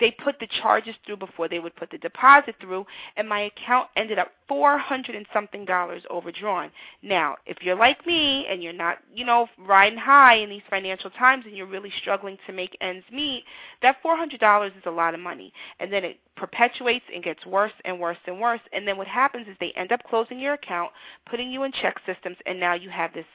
they 0.00 0.10
put 0.10 0.38
the 0.38 0.48
charges 0.62 0.94
through 1.04 1.16
before 1.16 1.48
they 1.48 1.58
would 1.58 1.74
put 1.76 1.90
the 1.90 1.98
deposit 1.98 2.54
through, 2.60 2.86
and 3.16 3.28
my 3.28 3.40
account 3.42 3.88
ended 3.96 4.18
up 4.18 4.28
four 4.46 4.78
hundred 4.78 5.14
and 5.14 5.26
something 5.32 5.64
dollars 5.64 6.02
overdrawn. 6.10 6.70
Now, 7.02 7.36
if 7.46 7.58
you're 7.62 7.76
like 7.76 8.06
me 8.06 8.46
and 8.48 8.62
you're 8.62 8.72
not, 8.72 8.98
you 9.14 9.24
know, 9.24 9.48
riding 9.58 9.98
high 9.98 10.36
in 10.36 10.50
these 10.50 10.62
financial 10.70 11.10
times 11.10 11.44
and 11.46 11.56
you're 11.56 11.66
really 11.66 11.92
struggling 12.00 12.38
to 12.46 12.52
make 12.52 12.76
ends 12.80 13.04
meet, 13.12 13.44
that 13.82 13.96
four 14.02 14.16
hundred 14.16 14.40
dollars 14.40 14.72
is 14.76 14.84
a 14.86 14.90
lot 14.90 15.14
of 15.14 15.20
money. 15.20 15.52
And 15.80 15.92
then 15.92 16.04
it 16.04 16.18
perpetuates 16.36 17.04
and 17.12 17.22
gets 17.22 17.44
worse 17.44 17.72
and 17.84 17.98
worse 17.98 18.18
and 18.26 18.40
worse. 18.40 18.60
And 18.72 18.86
then 18.86 18.96
what 18.96 19.06
happens 19.06 19.48
is 19.48 19.56
they 19.60 19.72
end 19.76 19.92
up 19.92 20.02
closing 20.08 20.38
your 20.38 20.54
account, 20.54 20.90
putting 21.28 21.50
you 21.50 21.64
in 21.64 21.72
check 21.72 21.96
systems, 22.06 22.36
and 22.46 22.58
now 22.58 22.74
you 22.74 22.90
have 22.90 23.12
this 23.12 23.26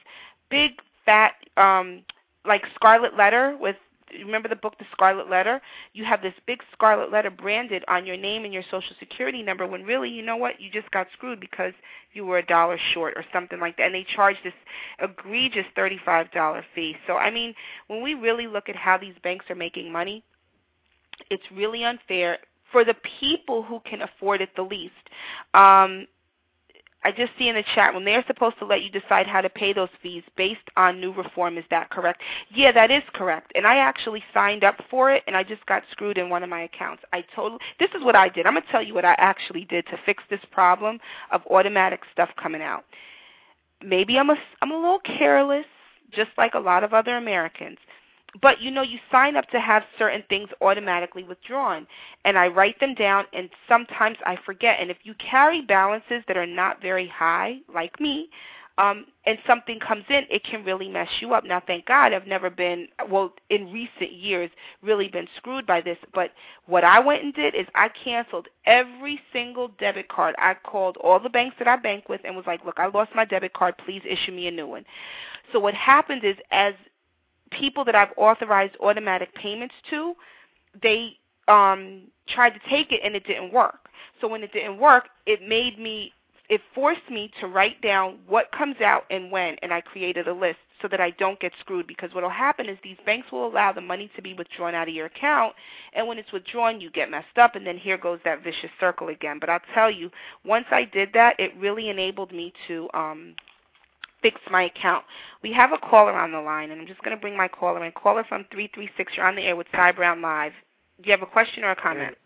big 0.50 0.72
fat 1.04 1.32
um 1.56 2.02
like 2.46 2.62
scarlet 2.74 3.16
letter 3.16 3.56
with 3.58 3.76
remember 4.12 4.48
the 4.48 4.56
book 4.56 4.78
The 4.78 4.84
Scarlet 4.92 5.28
Letter? 5.28 5.60
You 5.92 6.04
have 6.04 6.22
this 6.22 6.34
big 6.46 6.60
scarlet 6.72 7.10
letter 7.10 7.30
branded 7.30 7.84
on 7.88 8.06
your 8.06 8.16
name 8.16 8.44
and 8.44 8.52
your 8.52 8.62
social 8.70 8.94
security 8.98 9.42
number 9.42 9.66
when 9.66 9.82
really, 9.84 10.08
you 10.08 10.22
know 10.22 10.36
what, 10.36 10.60
you 10.60 10.70
just 10.70 10.90
got 10.90 11.06
screwed 11.12 11.40
because 11.40 11.72
you 12.12 12.24
were 12.24 12.38
a 12.38 12.46
dollar 12.46 12.78
short 12.92 13.14
or 13.16 13.24
something 13.32 13.60
like 13.60 13.76
that. 13.76 13.86
And 13.86 13.94
they 13.94 14.06
charge 14.14 14.36
this 14.44 14.54
egregious 15.00 15.66
$35 15.76 16.62
fee. 16.74 16.96
So, 17.06 17.16
I 17.16 17.30
mean, 17.30 17.54
when 17.88 18.02
we 18.02 18.14
really 18.14 18.46
look 18.46 18.68
at 18.68 18.76
how 18.76 18.98
these 18.98 19.14
banks 19.22 19.46
are 19.50 19.56
making 19.56 19.90
money, 19.90 20.22
it's 21.30 21.44
really 21.52 21.84
unfair 21.84 22.38
for 22.72 22.84
the 22.84 22.94
people 23.20 23.62
who 23.62 23.80
can 23.88 24.02
afford 24.02 24.40
it 24.40 24.50
the 24.56 24.62
least. 24.62 24.92
Um, 25.54 26.06
I 27.04 27.12
just 27.12 27.32
see 27.38 27.48
in 27.48 27.54
the 27.54 27.64
chat 27.74 27.92
room 27.92 28.04
they're 28.04 28.24
supposed 28.26 28.58
to 28.58 28.64
let 28.64 28.82
you 28.82 28.90
decide 28.90 29.26
how 29.26 29.40
to 29.40 29.48
pay 29.48 29.72
those 29.72 29.90
fees 30.02 30.22
based 30.36 30.68
on 30.76 31.00
new 31.00 31.12
reform. 31.12 31.58
Is 31.58 31.64
that 31.70 31.90
correct? 31.90 32.22
Yeah, 32.50 32.72
that 32.72 32.90
is 32.90 33.02
correct. 33.12 33.52
And 33.54 33.66
I 33.66 33.76
actually 33.76 34.22
signed 34.32 34.64
up 34.64 34.76
for 34.90 35.12
it, 35.12 35.22
and 35.26 35.36
I 35.36 35.42
just 35.42 35.64
got 35.66 35.82
screwed 35.90 36.18
in 36.18 36.30
one 36.30 36.42
of 36.42 36.48
my 36.48 36.62
accounts. 36.62 37.02
I 37.12 37.24
totally. 37.34 37.60
This 37.78 37.90
is 37.96 38.02
what 38.02 38.16
I 38.16 38.28
did. 38.28 38.46
I'm 38.46 38.54
gonna 38.54 38.66
tell 38.70 38.82
you 38.82 38.94
what 38.94 39.04
I 39.04 39.14
actually 39.18 39.66
did 39.66 39.86
to 39.86 39.98
fix 40.06 40.22
this 40.30 40.40
problem 40.50 40.98
of 41.30 41.42
automatic 41.50 42.00
stuff 42.12 42.30
coming 42.40 42.62
out. 42.62 42.84
Maybe 43.82 44.18
I'm 44.18 44.30
a 44.30 44.36
I'm 44.62 44.70
a 44.70 44.76
little 44.76 45.00
careless, 45.00 45.66
just 46.12 46.30
like 46.38 46.54
a 46.54 46.58
lot 46.58 46.84
of 46.84 46.94
other 46.94 47.16
Americans 47.16 47.78
but 48.42 48.60
you 48.60 48.70
know 48.70 48.82
you 48.82 48.98
sign 49.10 49.36
up 49.36 49.48
to 49.50 49.60
have 49.60 49.82
certain 49.98 50.22
things 50.28 50.48
automatically 50.60 51.24
withdrawn 51.24 51.86
and 52.24 52.38
i 52.38 52.46
write 52.46 52.78
them 52.80 52.94
down 52.94 53.24
and 53.32 53.48
sometimes 53.68 54.16
i 54.26 54.36
forget 54.44 54.78
and 54.80 54.90
if 54.90 54.98
you 55.02 55.14
carry 55.14 55.62
balances 55.62 56.22
that 56.28 56.36
are 56.36 56.46
not 56.46 56.80
very 56.82 57.08
high 57.08 57.56
like 57.72 57.98
me 58.00 58.28
um 58.78 59.06
and 59.26 59.38
something 59.46 59.78
comes 59.78 60.04
in 60.08 60.24
it 60.30 60.42
can 60.44 60.64
really 60.64 60.88
mess 60.88 61.08
you 61.20 61.32
up. 61.32 61.44
Now 61.44 61.62
thank 61.64 61.86
god 61.86 62.12
i've 62.12 62.26
never 62.26 62.50
been 62.50 62.88
well 63.08 63.32
in 63.50 63.72
recent 63.72 64.12
years 64.12 64.50
really 64.82 65.08
been 65.08 65.28
screwed 65.36 65.66
by 65.66 65.80
this 65.80 65.98
but 66.12 66.32
what 66.66 66.82
i 66.82 66.98
went 66.98 67.22
and 67.22 67.32
did 67.34 67.54
is 67.54 67.66
i 67.74 67.88
canceled 67.88 68.48
every 68.66 69.20
single 69.32 69.68
debit 69.78 70.08
card. 70.08 70.34
I 70.38 70.54
called 70.54 70.96
all 70.96 71.20
the 71.20 71.28
banks 71.28 71.56
that 71.58 71.68
i 71.68 71.76
bank 71.76 72.08
with 72.08 72.20
and 72.24 72.34
was 72.34 72.46
like 72.46 72.64
look 72.64 72.78
i 72.78 72.86
lost 72.86 73.12
my 73.14 73.24
debit 73.24 73.52
card. 73.52 73.74
Please 73.84 74.02
issue 74.04 74.32
me 74.32 74.48
a 74.48 74.50
new 74.50 74.66
one. 74.66 74.84
So 75.52 75.60
what 75.60 75.74
happened 75.74 76.24
is 76.24 76.36
as 76.50 76.74
people 77.50 77.84
that 77.84 77.94
I've 77.94 78.12
authorized 78.16 78.76
automatic 78.80 79.34
payments 79.34 79.74
to, 79.90 80.14
they 80.82 81.16
um, 81.48 82.02
tried 82.28 82.50
to 82.50 82.60
take 82.68 82.92
it 82.92 83.00
and 83.04 83.14
it 83.14 83.26
didn't 83.26 83.52
work. 83.52 83.88
So 84.20 84.28
when 84.28 84.42
it 84.42 84.52
didn't 84.52 84.78
work, 84.78 85.08
it 85.26 85.46
made 85.46 85.78
me, 85.78 86.12
it 86.48 86.60
forced 86.74 87.08
me 87.10 87.30
to 87.40 87.46
write 87.46 87.80
down 87.82 88.18
what 88.26 88.50
comes 88.52 88.80
out 88.80 89.04
and 89.10 89.30
when, 89.30 89.56
and 89.62 89.72
I 89.72 89.80
created 89.80 90.28
a 90.28 90.32
list 90.32 90.58
so 90.82 90.88
that 90.88 91.00
I 91.00 91.10
don't 91.10 91.40
get 91.40 91.52
screwed. 91.60 91.86
Because 91.86 92.12
what 92.14 92.22
will 92.22 92.30
happen 92.30 92.68
is 92.68 92.78
these 92.82 92.98
banks 93.06 93.30
will 93.32 93.46
allow 93.46 93.72
the 93.72 93.80
money 93.80 94.10
to 94.16 94.22
be 94.22 94.34
withdrawn 94.34 94.74
out 94.74 94.88
of 94.88 94.94
your 94.94 95.06
account, 95.06 95.54
and 95.94 96.06
when 96.06 96.18
it's 96.18 96.32
withdrawn, 96.32 96.80
you 96.80 96.90
get 96.90 97.10
messed 97.10 97.38
up, 97.38 97.54
and 97.54 97.66
then 97.66 97.78
here 97.78 97.96
goes 97.96 98.18
that 98.24 98.42
vicious 98.44 98.70
circle 98.78 99.08
again. 99.08 99.38
But 99.40 99.48
I'll 99.48 99.60
tell 99.74 99.90
you, 99.90 100.10
once 100.44 100.66
I 100.70 100.84
did 100.84 101.10
that, 101.14 101.38
it 101.38 101.52
really 101.58 101.88
enabled 101.88 102.32
me 102.32 102.52
to 102.68 102.88
um, 102.92 103.34
fix 104.24 104.40
my 104.50 104.62
account. 104.62 105.04
We 105.42 105.52
have 105.52 105.72
a 105.72 105.78
caller 105.78 106.14
on 106.14 106.32
the 106.32 106.40
line, 106.40 106.70
and 106.70 106.80
I'm 106.80 106.86
just 106.86 107.02
going 107.02 107.14
to 107.14 107.20
bring 107.20 107.36
my 107.36 107.46
caller 107.46 107.84
in. 107.84 107.92
Caller 107.92 108.24
from 108.26 108.46
336, 108.50 109.12
you're 109.16 109.26
on 109.26 109.36
the 109.36 109.42
air 109.42 109.54
with 109.54 109.66
Cy 109.70 109.92
Brown 109.92 110.22
Live. 110.22 110.52
Do 111.02 111.10
you 111.10 111.12
have 111.12 111.22
a 111.22 111.30
question 111.30 111.62
or 111.62 111.72
a 111.72 111.76
comment? 111.76 112.16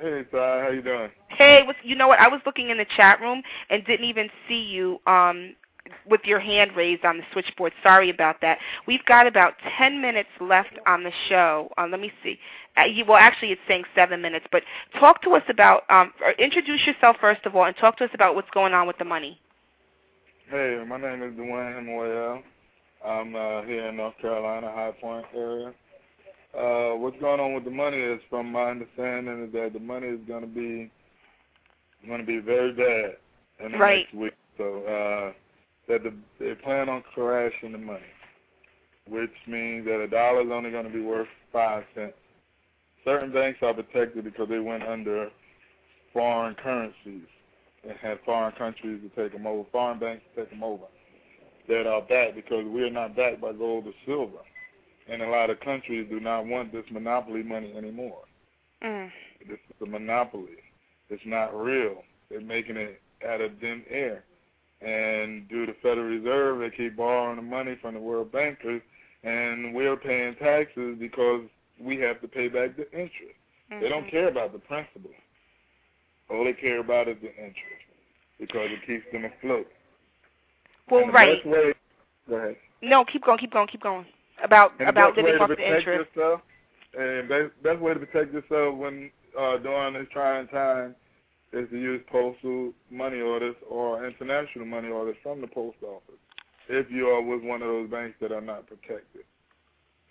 Hey, 0.00 0.24
Cy, 0.32 0.36
how 0.36 0.70
you 0.74 0.82
doing? 0.82 1.08
Hey, 1.28 1.62
what's, 1.64 1.78
you 1.84 1.94
know 1.94 2.08
what? 2.08 2.18
I 2.18 2.26
was 2.26 2.40
looking 2.44 2.70
in 2.70 2.78
the 2.78 2.86
chat 2.96 3.20
room 3.20 3.42
and 3.70 3.86
didn't 3.86 4.06
even 4.06 4.28
see 4.48 4.60
you 4.60 4.98
um, 5.06 5.54
with 6.04 6.22
your 6.24 6.40
hand 6.40 6.72
raised 6.74 7.04
on 7.04 7.18
the 7.18 7.22
switchboard. 7.32 7.72
Sorry 7.84 8.10
about 8.10 8.40
that. 8.40 8.58
We've 8.88 9.04
got 9.04 9.28
about 9.28 9.54
10 9.78 10.02
minutes 10.02 10.30
left 10.40 10.76
on 10.84 11.04
the 11.04 11.12
show. 11.28 11.70
Uh, 11.78 11.86
let 11.88 12.00
me 12.00 12.10
see. 12.24 12.40
Uh, 12.76 12.86
you, 12.86 13.04
well, 13.04 13.18
actually, 13.18 13.52
it's 13.52 13.60
saying 13.68 13.84
seven 13.94 14.20
minutes. 14.20 14.46
But 14.50 14.64
talk 14.98 15.22
to 15.22 15.30
us 15.30 15.44
about, 15.48 15.82
um, 15.90 16.12
introduce 16.40 16.84
yourself 16.84 17.16
first 17.20 17.46
of 17.46 17.54
all, 17.54 17.66
and 17.66 17.76
talk 17.76 17.96
to 17.98 18.04
us 18.04 18.10
about 18.14 18.34
what's 18.34 18.50
going 18.50 18.72
on 18.72 18.88
with 18.88 18.98
the 18.98 19.04
money. 19.04 19.40
Hey, 20.50 20.82
my 20.88 20.96
name 20.96 21.22
is 21.22 21.34
Dwayne 21.34 21.76
Hemwell. 21.76 22.42
I'm 23.04 23.36
uh, 23.36 23.66
here 23.66 23.90
in 23.90 23.96
North 23.98 24.14
Carolina, 24.18 24.72
High 24.74 24.92
Point 24.98 25.26
area. 25.36 25.74
Uh, 26.58 26.96
what's 26.96 27.20
going 27.20 27.38
on 27.38 27.52
with 27.52 27.66
the 27.66 27.70
money 27.70 27.98
is, 27.98 28.18
from 28.30 28.50
my 28.50 28.70
understanding, 28.70 29.44
is 29.44 29.52
that 29.52 29.74
the 29.74 29.78
money 29.78 30.06
is 30.06 30.20
going 30.26 30.40
to 30.40 30.46
be 30.46 30.90
going 32.06 32.20
to 32.20 32.26
be 32.26 32.38
very 32.38 32.72
bad 32.72 33.16
in 33.62 33.72
the 33.72 33.78
right. 33.78 34.06
next 34.10 34.14
week. 34.14 34.32
So 34.56 34.78
uh, 34.84 35.32
that 35.88 36.02
the, 36.02 36.14
they 36.40 36.54
plan 36.54 36.88
on 36.88 37.02
crashing 37.12 37.72
the 37.72 37.78
money, 37.78 38.00
which 39.06 39.28
means 39.46 39.84
that 39.84 40.00
a 40.00 40.08
dollar 40.08 40.40
is 40.40 40.50
only 40.50 40.70
going 40.70 40.86
to 40.86 40.90
be 40.90 41.02
worth 41.02 41.28
five 41.52 41.84
cents. 41.94 42.14
Certain 43.04 43.34
banks 43.34 43.58
are 43.60 43.74
protected 43.74 44.24
because 44.24 44.48
they 44.48 44.60
went 44.60 44.82
under 44.82 45.28
foreign 46.14 46.54
currencies 46.54 47.28
and 47.84 47.96
had 47.98 48.18
foreign 48.24 48.52
countries 48.52 49.00
to 49.02 49.22
take 49.22 49.32
them 49.32 49.46
over, 49.46 49.68
foreign 49.70 49.98
banks 49.98 50.24
to 50.34 50.42
take 50.42 50.50
them 50.50 50.62
over 50.62 50.84
that 51.68 51.86
are 51.86 52.00
backed 52.00 52.34
because 52.34 52.64
we're 52.66 52.90
not 52.90 53.14
backed 53.14 53.40
by 53.40 53.52
gold 53.52 53.86
or 53.86 53.92
silver. 54.06 54.38
And 55.10 55.22
a 55.22 55.28
lot 55.28 55.50
of 55.50 55.60
countries 55.60 56.06
do 56.10 56.20
not 56.20 56.46
want 56.46 56.72
this 56.72 56.84
monopoly 56.90 57.42
money 57.42 57.74
anymore. 57.76 58.22
Mm. 58.82 59.10
This 59.48 59.58
is 59.68 59.76
a 59.82 59.86
monopoly. 59.86 60.58
It's 61.08 61.22
not 61.24 61.58
real. 61.58 62.02
They're 62.30 62.40
making 62.40 62.76
it 62.76 63.00
out 63.26 63.40
of 63.40 63.52
thin 63.60 63.82
air. 63.88 64.24
And 64.80 65.48
due 65.48 65.66
to 65.66 65.74
Federal 65.82 66.06
Reserve, 66.06 66.60
they 66.60 66.76
keep 66.76 66.96
borrowing 66.96 67.36
the 67.36 67.42
money 67.42 67.76
from 67.80 67.94
the 67.94 68.00
world 68.00 68.30
bankers, 68.30 68.82
and 69.24 69.74
we're 69.74 69.96
paying 69.96 70.36
taxes 70.36 70.96
because 71.00 71.42
we 71.80 71.96
have 71.98 72.20
to 72.20 72.28
pay 72.28 72.48
back 72.48 72.76
the 72.76 72.90
interest. 72.92 73.34
Mm-hmm. 73.72 73.82
They 73.82 73.88
don't 73.88 74.10
care 74.10 74.28
about 74.28 74.52
the 74.52 74.60
principal. 74.60 75.10
All 76.30 76.44
they 76.44 76.52
care 76.52 76.80
about 76.80 77.08
is 77.08 77.16
the 77.22 77.30
interest 77.30 77.84
because 78.38 78.68
it 78.70 78.86
keeps 78.86 79.04
them 79.12 79.24
afloat. 79.24 79.66
Well, 80.90 81.04
and 81.04 81.12
right. 81.12 81.44
Way, 81.46 81.72
go 82.28 82.36
ahead. 82.36 82.56
No, 82.82 83.04
keep 83.04 83.24
going, 83.24 83.38
keep 83.38 83.52
going, 83.52 83.68
keep 83.68 83.82
going. 83.82 84.06
About 84.42 84.72
and 84.78 84.88
about 84.88 85.16
living 85.16 85.34
off 85.40 85.48
the 85.48 85.76
interest. 85.76 86.10
Yourself, 86.14 86.40
and 86.96 87.28
best, 87.28 87.50
best 87.62 87.80
way 87.80 87.94
to 87.94 88.00
protect 88.00 88.32
yourself 88.32 88.76
when 88.76 89.10
uh, 89.38 89.58
during 89.58 89.94
this 89.94 90.06
trying 90.12 90.46
time 90.48 90.94
is 91.52 91.68
to 91.70 91.78
use 91.78 92.02
postal 92.10 92.72
money 92.90 93.20
orders 93.20 93.56
or 93.68 94.06
international 94.06 94.66
money 94.66 94.88
orders 94.88 95.16
from 95.22 95.40
the 95.40 95.46
post 95.46 95.78
office 95.82 96.20
if 96.68 96.90
you 96.90 97.06
are 97.06 97.22
with 97.22 97.42
one 97.42 97.62
of 97.62 97.68
those 97.68 97.90
banks 97.90 98.16
that 98.20 98.30
are 98.30 98.42
not 98.42 98.66
protected. 98.66 99.22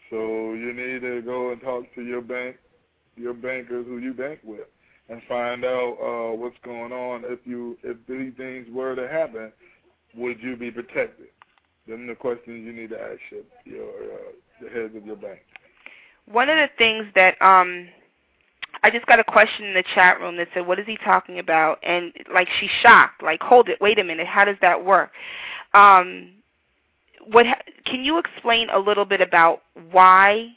So 0.10 0.54
you 0.54 0.74
need 0.74 1.02
to 1.02 1.22
go 1.22 1.52
and 1.52 1.62
talk 1.62 1.84
to 1.96 2.02
your 2.02 2.22
bank, 2.22 2.58
your 3.16 3.34
bankers 3.34 3.86
who 3.86 4.00
you 4.00 4.14
bank 4.14 4.40
with, 4.44 4.68
and 5.10 5.22
find 5.28 5.64
out 5.64 5.98
uh, 6.02 6.36
what's 6.36 6.58
going 6.64 6.92
on. 6.92 7.24
If 7.26 7.40
you 7.46 7.78
if 7.84 7.98
these 8.08 8.34
things 8.38 8.68
were 8.72 8.96
to 8.96 9.08
happen, 9.08 9.52
would 10.16 10.42
you 10.42 10.56
be 10.56 10.72
protected? 10.72 11.28
Are 11.90 12.08
the 12.08 12.16
questions 12.16 12.66
you 12.66 12.74
need 12.74 12.90
to 12.90 13.00
ask 13.00 13.20
your, 13.32 13.44
your 13.66 13.90
uh, 13.90 14.32
the 14.62 14.70
heads 14.70 14.96
of 14.96 15.06
your 15.06 15.16
bank. 15.16 15.40
One 16.26 16.50
of 16.50 16.58
the 16.58 16.70
things 16.78 17.06
that 17.16 17.42
um 17.42 17.88
I 18.84 18.92
just 18.92 19.06
got 19.08 19.20
a 19.20 19.24
question 19.24 19.66
in 19.66 19.74
the 19.74 19.84
chat 19.96 20.20
room 20.20 20.38
that 20.38 20.50
said, 20.54 20.68
"What 20.68 20.80
is 20.80 20.86
he 20.86 20.98
talking 20.98 21.40
about?" 21.40 21.80
And 21.84 22.14
like 22.34 22.48
she's 22.60 22.70
shocked. 22.82 23.24
Like, 23.24 23.42
hold 23.42 23.70
it, 23.70 23.80
wait 23.82 24.00
a 24.00 24.04
minute. 24.04 24.28
How 24.28 24.46
does 24.46 24.58
that 24.62 24.84
work? 24.84 25.12
Um, 25.74 26.34
what 27.26 27.46
can 27.86 28.04
you 28.04 28.18
explain 28.18 28.70
a 28.70 28.80
little 28.80 29.06
bit 29.06 29.22
about 29.22 29.62
why 29.92 30.50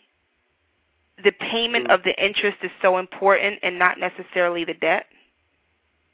the 1.25 1.33
payment 1.33 1.91
of 1.91 2.03
the 2.03 2.15
interest 2.23 2.59
is 2.63 2.71
so 2.83 2.99
important 2.99 3.59
and 3.63 3.79
not 3.79 3.99
necessarily 3.99 4.65
the 4.65 4.75
debt? 4.75 5.07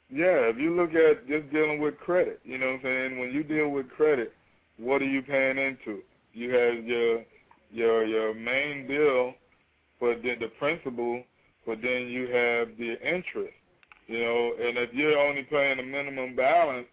Yeah, 0.09 0.47
if 0.49 0.57
you 0.57 0.75
look 0.75 0.93
at 0.93 1.27
just 1.27 1.51
dealing 1.51 1.81
with 1.81 1.97
credit, 1.97 2.39
you 2.45 2.57
know 2.57 2.67
what 2.67 2.75
I'm 2.75 2.81
saying? 2.83 3.19
When 3.19 3.31
you 3.31 3.43
deal 3.43 3.69
with 3.69 3.89
credit, 3.89 4.33
what 4.77 5.01
are 5.01 5.09
you 5.09 5.21
paying 5.21 5.57
into? 5.57 6.01
You 6.33 6.51
have 6.51 6.85
your 6.85 7.23
your 7.71 8.05
your 8.05 8.33
main 8.33 8.87
bill 8.87 9.33
for 9.99 10.15
the, 10.15 10.35
the 10.39 10.47
principal, 10.59 11.23
but 11.65 11.79
then 11.81 12.07
you 12.07 12.23
have 12.23 12.69
the 12.77 12.95
interest. 13.03 13.53
You 14.07 14.19
know, 14.19 14.53
and 14.61 14.77
if 14.77 14.93
you're 14.93 15.19
only 15.19 15.43
paying 15.43 15.79
a 15.79 15.83
minimum 15.83 16.35
balance 16.35 16.87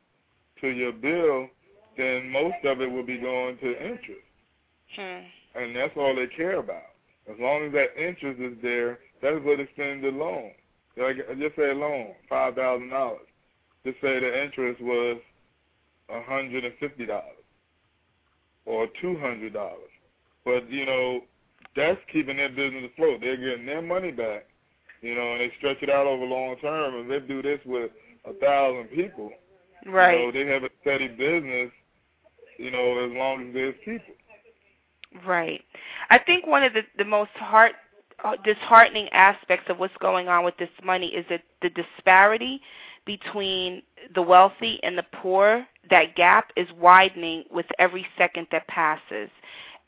to 0.61 0.69
your 0.69 0.93
bill, 0.93 1.49
then 1.97 2.29
most 2.31 2.57
of 2.65 2.81
it 2.81 2.91
will 2.91 3.07
be 3.07 3.19
going 3.19 3.57
to 3.59 3.71
interest. 3.71 4.27
Hmm. 4.97 5.27
And 5.55 5.77
that's 5.77 5.93
all 5.97 6.17
they 6.17 6.27
care 6.27 6.59
about. 6.59 6.94
As 7.31 7.37
long 7.41 7.67
as 7.67 7.73
that 7.73 7.97
interest 7.97 8.41
is 8.41 8.57
there, 8.63 8.99
that's 9.23 9.43
what 9.45 9.61
extends 9.61 10.05
the 10.05 10.11
loan. 10.11 10.51
Like 10.97 11.17
just 11.17 11.57
say 11.57 11.71
a 11.71 11.75
loan, 11.75 12.15
five 12.29 12.55
thousand 12.55 12.91
dollars. 12.91 13.27
Just 13.85 14.01
say 14.01 14.21
the 14.21 14.45
interest 14.45 14.81
was 14.81 15.19
a 16.11 16.23
hundred 16.23 16.65
and 16.65 16.75
fifty 16.79 17.07
dollars 17.07 17.45
or 18.67 18.87
two 19.01 19.19
hundred 19.19 19.53
dollars. 19.53 19.91
But 20.45 20.71
you 20.71 20.87
know, 20.87 21.21
that's 21.77 22.01
keeping 22.13 22.37
their 22.37 22.51
business 22.51 22.91
afloat. 22.93 23.21
They're 23.21 23.37
getting 23.37 23.67
their 23.67 23.83
money 23.83 24.11
back, 24.11 24.47
you 25.01 25.15
know, 25.15 25.33
and 25.33 25.41
they 25.41 25.53
stretch 25.59 25.79
it 25.83 25.91
out 25.91 26.07
over 26.07 26.25
long 26.25 26.57
term. 26.61 26.95
And 26.95 27.11
they 27.11 27.21
do 27.21 27.43
this 27.43 27.61
with 27.65 27.91
a 28.25 28.33
thousand 28.35 28.89
people. 28.89 29.31
Right. 29.87 30.19
You 30.21 30.27
know, 30.27 30.33
they 30.33 30.47
have 30.51 30.63
a 30.65 30.71
steady 30.81 31.09
business, 31.09 31.71
you 32.59 32.71
know, 32.71 33.05
as 33.05 33.13
long 33.17 33.49
as 33.49 33.55
there's 33.55 33.75
people. 33.85 34.15
Right. 35.27 35.63
I 36.11 36.19
think 36.19 36.47
one 36.47 36.63
of 36.63 36.73
the 36.73 36.83
the 36.99 37.05
most 37.05 37.31
heart 37.33 37.73
uh, 38.25 38.37
disheartening 38.45 39.09
aspects 39.11 39.69
of 39.69 39.79
what's 39.79 39.97
going 40.01 40.29
on 40.29 40.45
with 40.45 40.57
this 40.57 40.71
money 40.83 41.09
is 41.09 41.25
that 41.29 41.43
the 41.63 41.71
disparity 41.71 42.61
between 43.07 43.83
the 44.15 44.23
wealthy 44.23 44.81
and 44.83 44.97
the 44.97 45.05
poor, 45.13 45.67
that 45.91 46.17
gap 46.17 46.51
is 46.57 46.67
widening 46.79 47.45
with 47.51 47.67
every 47.79 48.07
second 48.17 48.47
that 48.51 48.67
passes. 48.67 49.29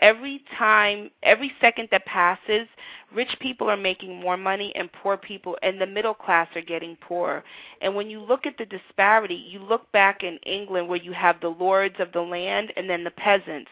Every 0.03 0.45
time, 0.59 1.11
every 1.23 1.51
second 1.59 1.89
that 1.91 2.05
passes, 2.05 2.69
rich 3.15 3.35
people 3.41 3.71
are 3.71 3.79
making 3.79 4.21
more 4.21 4.37
money 4.37 4.71
and 4.77 4.93
poor 4.93 5.17
people 5.17 5.57
and 5.63 5.81
the 5.81 5.87
middle 5.87 6.13
class 6.13 6.49
are 6.55 6.61
getting 6.61 6.97
poorer. 6.97 7.43
And 7.81 7.95
when 7.95 8.11
you 8.11 8.21
look 8.21 8.45
at 8.45 8.59
the 8.59 8.67
disparity, 8.67 9.35
you 9.35 9.61
look 9.61 9.91
back 9.93 10.23
in 10.23 10.37
England 10.45 10.87
where 10.89 11.01
you 11.01 11.13
have 11.13 11.41
the 11.41 11.49
lords 11.49 11.97
of 11.99 12.13
the 12.13 12.21
land 12.21 12.75
and 12.77 12.91
then 12.91 13.05
the 13.05 13.11
peasants. 13.13 13.71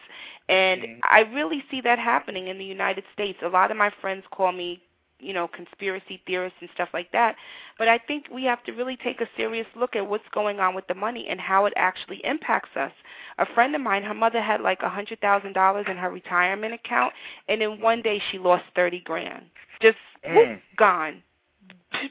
And 0.49 0.81
Mhm. 0.81 0.99
I 1.03 1.21
really 1.21 1.63
see 1.71 1.81
that 1.81 1.99
happening 1.99 2.47
in 2.47 2.57
the 2.57 2.65
United 2.65 3.03
States. 3.13 3.39
A 3.41 3.47
lot 3.47 3.71
of 3.71 3.77
my 3.77 3.89
friends 4.01 4.25
call 4.31 4.51
me 4.51 4.81
you 5.19 5.33
know, 5.33 5.47
conspiracy 5.47 6.21
theorists 6.27 6.57
and 6.61 6.69
stuff 6.73 6.89
like 6.93 7.11
that. 7.11 7.35
But 7.77 7.87
I 7.87 7.97
think 7.97 8.25
we 8.29 8.43
have 8.45 8.63
to 8.63 8.73
really 8.73 8.97
take 8.97 9.21
a 9.21 9.27
serious 9.37 9.65
look 9.75 9.95
at 9.95 10.05
what's 10.05 10.27
going 10.33 10.59
on 10.59 10.75
with 10.75 10.85
the 10.87 10.93
money 10.93 11.27
and 11.29 11.39
how 11.39 11.65
it 11.65 11.73
actually 11.77 12.23
impacts 12.25 12.75
us. 12.75 12.91
A 13.37 13.45
friend 13.45 13.73
of 13.75 13.81
mine, 13.81 14.03
her 14.03 14.13
mother 14.13 14.41
had 14.41 14.61
like 14.61 14.81
a 14.83 14.89
hundred 14.89 15.21
thousand 15.21 15.53
dollars 15.53 15.85
in 15.89 15.97
her 15.97 16.09
retirement 16.09 16.73
account, 16.73 17.13
and 17.47 17.61
in 17.61 17.79
one 17.79 18.01
day 18.01 18.21
she 18.31 18.37
lost 18.37 18.65
thirty 18.75 18.99
grand, 18.99 19.45
just 19.81 19.97
whoop, 20.25 20.47
Mm. 20.47 20.61
gone, 20.75 21.23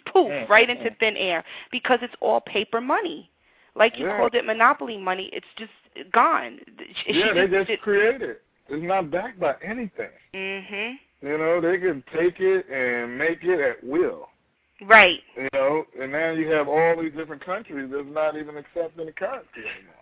poof, 0.07 0.33
Mm, 0.33 0.49
right 0.49 0.69
into 0.71 0.91
mm. 0.91 0.99
thin 0.99 1.17
air 1.17 1.45
because 1.71 1.99
it's 2.03 2.15
all 2.21 2.41
paper 2.41 2.81
money. 2.81 3.31
Like 3.77 3.99
you 3.99 4.07
Yeah. 4.07 4.17
called 4.17 4.35
it 4.35 4.45
monopoly 4.45 4.97
money, 4.97 5.31
it's 5.33 5.47
just 5.57 5.73
gone. 6.13 6.61
She 7.05 7.13
yeah, 7.21 7.33
they 7.33 7.47
just 7.49 7.69
did- 7.69 7.81
create 7.81 8.23
it. 8.23 8.43
It's 8.69 8.83
not 8.83 9.11
backed 9.11 9.39
by 9.39 9.55
anything. 9.63 10.11
Mhm. 10.33 10.99
You 11.23 11.39
know, 11.39 11.61
they 11.61 11.79
can 11.79 12.03
take 12.15 12.41
it 12.41 12.67
and 12.69 13.17
make 13.19 13.43
it 13.45 13.61
at 13.61 13.83
will. 13.85 14.29
Right. 14.83 15.21
You 15.37 15.49
know, 15.53 15.87
and 16.01 16.13
now 16.13 16.31
you 16.33 16.49
have 16.51 16.69
all 16.69 17.01
these 17.01 17.13
different 17.13 17.45
countries 17.45 17.91
that's 17.93 18.07
not 18.09 18.37
even 18.37 18.57
accepting 18.57 19.07
the 19.07 19.13
currency 19.13 19.61
anymore. 19.61 19.95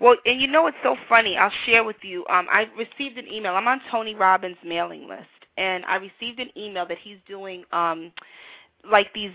Well, 0.00 0.16
and 0.26 0.40
you 0.40 0.46
know 0.46 0.62
what's 0.62 0.76
so 0.82 0.96
funny? 1.08 1.36
I'll 1.36 1.52
share 1.66 1.84
with 1.84 2.02
you. 2.02 2.26
Um, 2.28 2.46
I 2.50 2.68
received 2.76 3.18
an 3.18 3.28
email. 3.30 3.54
I'm 3.54 3.68
on 3.68 3.80
Tony 3.90 4.14
Robbins' 4.14 4.56
mailing 4.64 5.08
list, 5.08 5.28
and 5.56 5.84
I 5.84 5.96
received 5.96 6.40
an 6.40 6.50
email 6.56 6.86
that 6.86 6.98
he's 6.98 7.18
doing 7.26 7.64
um, 7.72 8.12
like 8.90 9.12
these 9.14 9.32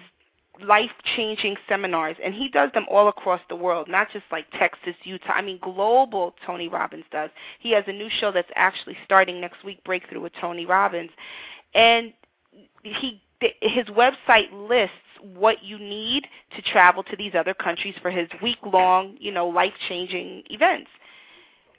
life-changing 0.61 1.55
seminars, 1.67 2.15
and 2.23 2.33
he 2.33 2.47
does 2.47 2.69
them 2.73 2.85
all 2.89 3.07
across 3.07 3.41
the 3.49 3.55
world, 3.55 3.87
not 3.87 4.11
just 4.11 4.25
like 4.31 4.45
Texas, 4.57 4.95
Utah. 5.03 5.33
I 5.33 5.41
mean, 5.41 5.59
global. 5.61 6.35
Tony 6.45 6.67
Robbins 6.67 7.05
does. 7.11 7.29
He 7.59 7.71
has 7.71 7.83
a 7.87 7.93
new 7.93 8.09
show 8.19 8.31
that's 8.31 8.51
actually 8.55 8.97
starting 9.03 9.41
next 9.41 9.63
week, 9.63 9.83
Breakthrough 9.83 10.21
with 10.21 10.33
Tony 10.39 10.65
Robbins, 10.65 11.11
and 11.73 12.13
he 12.83 13.21
his 13.61 13.85
website 13.87 14.51
lists 14.53 14.95
what 15.33 15.63
you 15.63 15.77
need 15.77 16.27
to 16.55 16.61
travel 16.61 17.03
to 17.03 17.15
these 17.15 17.33
other 17.35 17.53
countries 17.53 17.95
for 18.01 18.11
his 18.11 18.27
week 18.41 18.57
long, 18.65 19.15
you 19.19 19.31
know, 19.31 19.47
life 19.47 19.73
changing 19.87 20.43
events. 20.49 20.89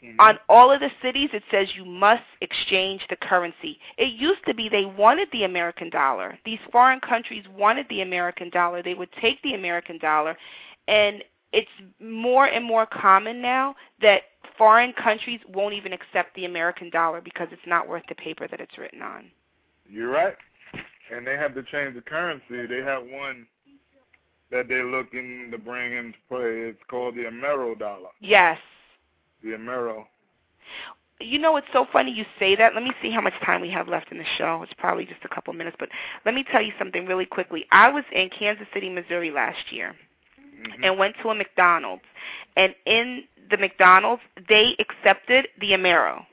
Mm-hmm. 0.05 0.21
On 0.21 0.39
all 0.49 0.71
of 0.71 0.81
the 0.81 0.91
cities, 1.03 1.31
it 1.33 1.43
says 1.51 1.69
you 1.75 1.85
must 1.85 2.23
exchange 2.41 3.03
the 3.09 3.17
currency. 3.17 3.79
It 3.97 4.13
used 4.13 4.45
to 4.47 4.55
be 4.55 4.69
they 4.69 4.85
wanted 4.85 5.29
the 5.33 5.45
American 5.45 5.89
dollar. 5.89 6.39
These 6.45 6.59
foreign 6.71 7.01
countries 7.01 7.45
wanted 7.57 7.87
the 7.89 8.03
American 8.03 8.51
dollar. 8.51 8.83
They 8.83 8.95
would 8.95 9.11
take 9.21 9.41
the 9.43 9.55
American 9.55 9.99
dollar, 9.99 10.37
and 10.89 11.25
it's 11.53 11.71
more 12.01 12.47
and 12.47 12.65
more 12.65 12.85
common 12.87 13.41
now 13.41 13.77
that 14.03 14.23
foreign 14.59 14.93
countries 14.93 15.41
won't 15.49 15.75
even 15.75 15.93
accept 15.93 16.35
the 16.35 16.45
American 16.45 16.91
dollar 16.91 17.21
because 17.21 17.49
it's 17.51 17.63
not 17.67 17.89
worth 17.89 18.03
the 18.09 18.15
paper 18.17 18.47
that 18.49 18.61
it's 18.61 18.77
written 18.77 19.01
on. 19.01 19.31
You're 19.89 20.11
right. 20.11 20.35
And 21.15 21.27
they 21.27 21.37
have 21.37 21.55
to 21.55 21.63
change 21.63 21.95
the 21.95 22.01
currency. 22.01 22.67
They 22.67 22.83
have 22.85 23.03
one 23.05 23.47
that 24.51 24.69
they're 24.69 24.87
looking 24.87 25.49
to 25.51 25.59
bring 25.59 25.97
into 25.97 26.19
play. 26.29 26.69
It's 26.69 26.79
called 26.89 27.15
the 27.15 27.23
Amero 27.23 27.79
dollar. 27.79 28.09
Yes. 28.21 28.59
The 29.45 29.51
Amero. 29.51 30.07
You 31.21 31.39
know, 31.39 31.57
it's 31.57 31.67
so 31.73 31.87
funny 31.93 32.11
you 32.11 32.25
say 32.39 32.57
that. 32.57 32.75
Let 32.75 32.83
me 32.83 32.93
see 33.01 33.11
how 33.11 33.21
much 33.21 33.35
time 33.45 33.61
we 33.61 33.71
have 33.71 33.87
left 33.87 34.11
in 34.11 34.19
the 34.19 34.25
show. 34.37 34.63
It's 34.63 34.73
probably 34.77 35.05
just 35.05 35.25
a 35.25 35.29
couple 35.29 35.53
minutes, 35.53 35.77
but 35.79 35.89
let 36.25 36.35
me 36.35 36.45
tell 36.51 36.61
you 36.61 36.73
something 36.79 37.07
really 37.07 37.27
quickly. 37.27 37.67
I 37.71 37.89
was 37.89 38.05
in 38.13 38.31
Kansas 38.31 38.67
City, 38.75 38.89
Missouri 38.89 39.31
last 39.31 39.71
year 39.71 39.95
mm-hmm. 40.65 40.85
and 40.85 40.99
went 40.99 41.15
to 41.23 41.31
a 41.31 41.35
McDonald's. 41.35 42.03
And 42.57 42.75
in 42.87 43.25
the 43.51 43.57
McDonald's, 43.57 44.23
they 44.49 44.77
accepted 44.79 45.49
the 45.61 45.71
Amero. 45.71 46.25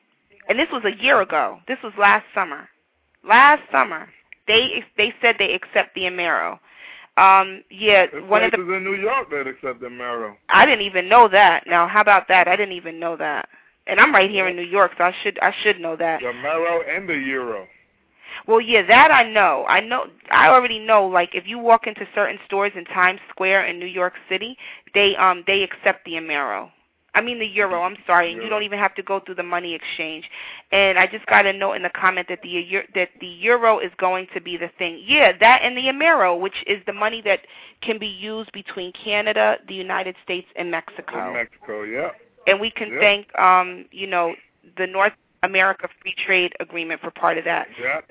And 0.50 0.58
this 0.58 0.68
was 0.72 0.84
a 0.86 1.02
year 1.02 1.22
ago. 1.22 1.60
This 1.68 1.78
was 1.84 1.94
last 1.98 2.26
summer. 2.34 2.68
Last 3.28 3.62
summer, 3.72 4.10
they 4.48 4.84
they 4.98 5.14
said 5.22 5.36
they 5.38 5.54
accept 5.54 5.94
the 5.94 6.02
Amero. 6.02 6.60
Um, 7.18 7.64
yeah, 7.70 8.06
There's 8.12 8.30
one 8.30 8.44
of 8.44 8.52
the 8.52 8.58
in 8.74 8.84
New 8.84 8.96
York 8.96 9.30
that 9.32 9.46
accept 9.46 9.82
the 9.82 9.88
Amero. 9.88 10.36
I 10.50 10.66
didn't 10.66 10.86
even 10.86 11.10
know 11.10 11.28
that. 11.28 11.68
Now, 11.68 11.88
how 11.88 12.02
about 12.02 12.28
that? 12.30 12.48
I 12.48 12.56
didn't 12.56 12.76
even 12.76 13.00
know 13.00 13.18
that. 13.18 13.50
And 13.88 14.00
I'm 14.00 14.14
right 14.14 14.30
here 14.30 14.48
in 14.48 14.56
New 14.56 14.62
York, 14.62 14.94
so 14.98 15.04
I 15.04 15.16
should 15.22 15.38
I 15.40 15.54
should 15.62 15.80
know 15.80 15.96
that. 15.98 16.22
The 16.22 16.28
Amero 16.28 16.80
and 16.88 17.10
the 17.10 17.16
Euro. 17.16 17.68
Well, 18.48 18.62
yeah, 18.62 18.86
that 18.88 19.12
I 19.12 19.30
know. 19.30 19.66
I 19.68 19.82
know. 19.82 20.06
I 20.32 20.48
already 20.48 20.80
know. 20.80 21.06
Like, 21.06 21.36
if 21.36 21.48
you 21.48 21.60
walk 21.60 21.86
into 21.86 22.08
certain 22.16 22.40
stores 22.46 22.72
in 22.76 22.86
Times 22.86 23.20
Square 23.30 23.68
in 23.68 23.78
New 23.78 23.86
York 23.86 24.14
City, 24.30 24.58
they 24.94 25.16
um 25.18 25.44
they 25.48 25.64
accept 25.64 26.06
the 26.06 26.14
Amero. 26.14 26.72
I 27.14 27.22
mean 27.22 27.40
the 27.40 27.46
euro. 27.46 27.84
I'm 27.84 27.98
sorry, 28.08 28.32
and 28.32 28.42
you 28.42 28.50
don't 28.50 28.64
even 28.64 28.80
have 28.80 28.96
to 28.96 29.04
go 29.04 29.20
through 29.20 29.36
the 29.36 29.44
money 29.44 29.74
exchange. 29.74 30.30
And 30.72 30.98
I 30.98 31.08
just 31.08 31.26
got 31.26 31.46
a 31.46 31.52
note 31.52 31.74
in 31.74 31.84
the 31.84 31.90
comment 31.90 32.28
that 32.30 32.40
the 32.42 32.84
that 32.96 33.10
the 33.20 33.28
euro 33.28 33.80
is 33.80 33.92
going 33.98 34.28
to 34.34 34.40
be 34.40 34.56
the 34.56 34.70
thing. 34.78 35.04
Yeah, 35.06 35.34
that 35.40 35.62
and 35.62 35.76
the 35.76 35.82
Amero, 35.82 36.40
which 36.40 36.64
is 36.68 36.78
the 36.86 36.94
money 36.94 37.22
that 37.24 37.42
can 37.82 38.00
be 38.00 38.08
used 38.08 38.52
between 38.54 38.94
Canada, 38.94 39.58
the 39.68 39.74
United 39.74 40.16
States, 40.24 40.48
and 40.56 40.72
Mexico. 40.72 41.18
And 41.18 41.34
Mexico, 41.34 41.84
yeah. 41.84 42.12
And 42.48 42.62
we 42.62 42.72
can 42.72 42.94
yeah. 42.94 43.00
thank 43.00 43.40
um, 43.40 43.86
you 43.92 44.08
know, 44.08 44.34
the 44.78 44.88
North 44.88 45.14
America 45.44 45.90
Free 46.02 46.16
Trade 46.26 46.54
Agreement 46.62 47.02
for 47.02 47.12
part 47.12 47.38
of 47.38 47.44
that. 47.44 47.68
Yeah. 47.82 48.02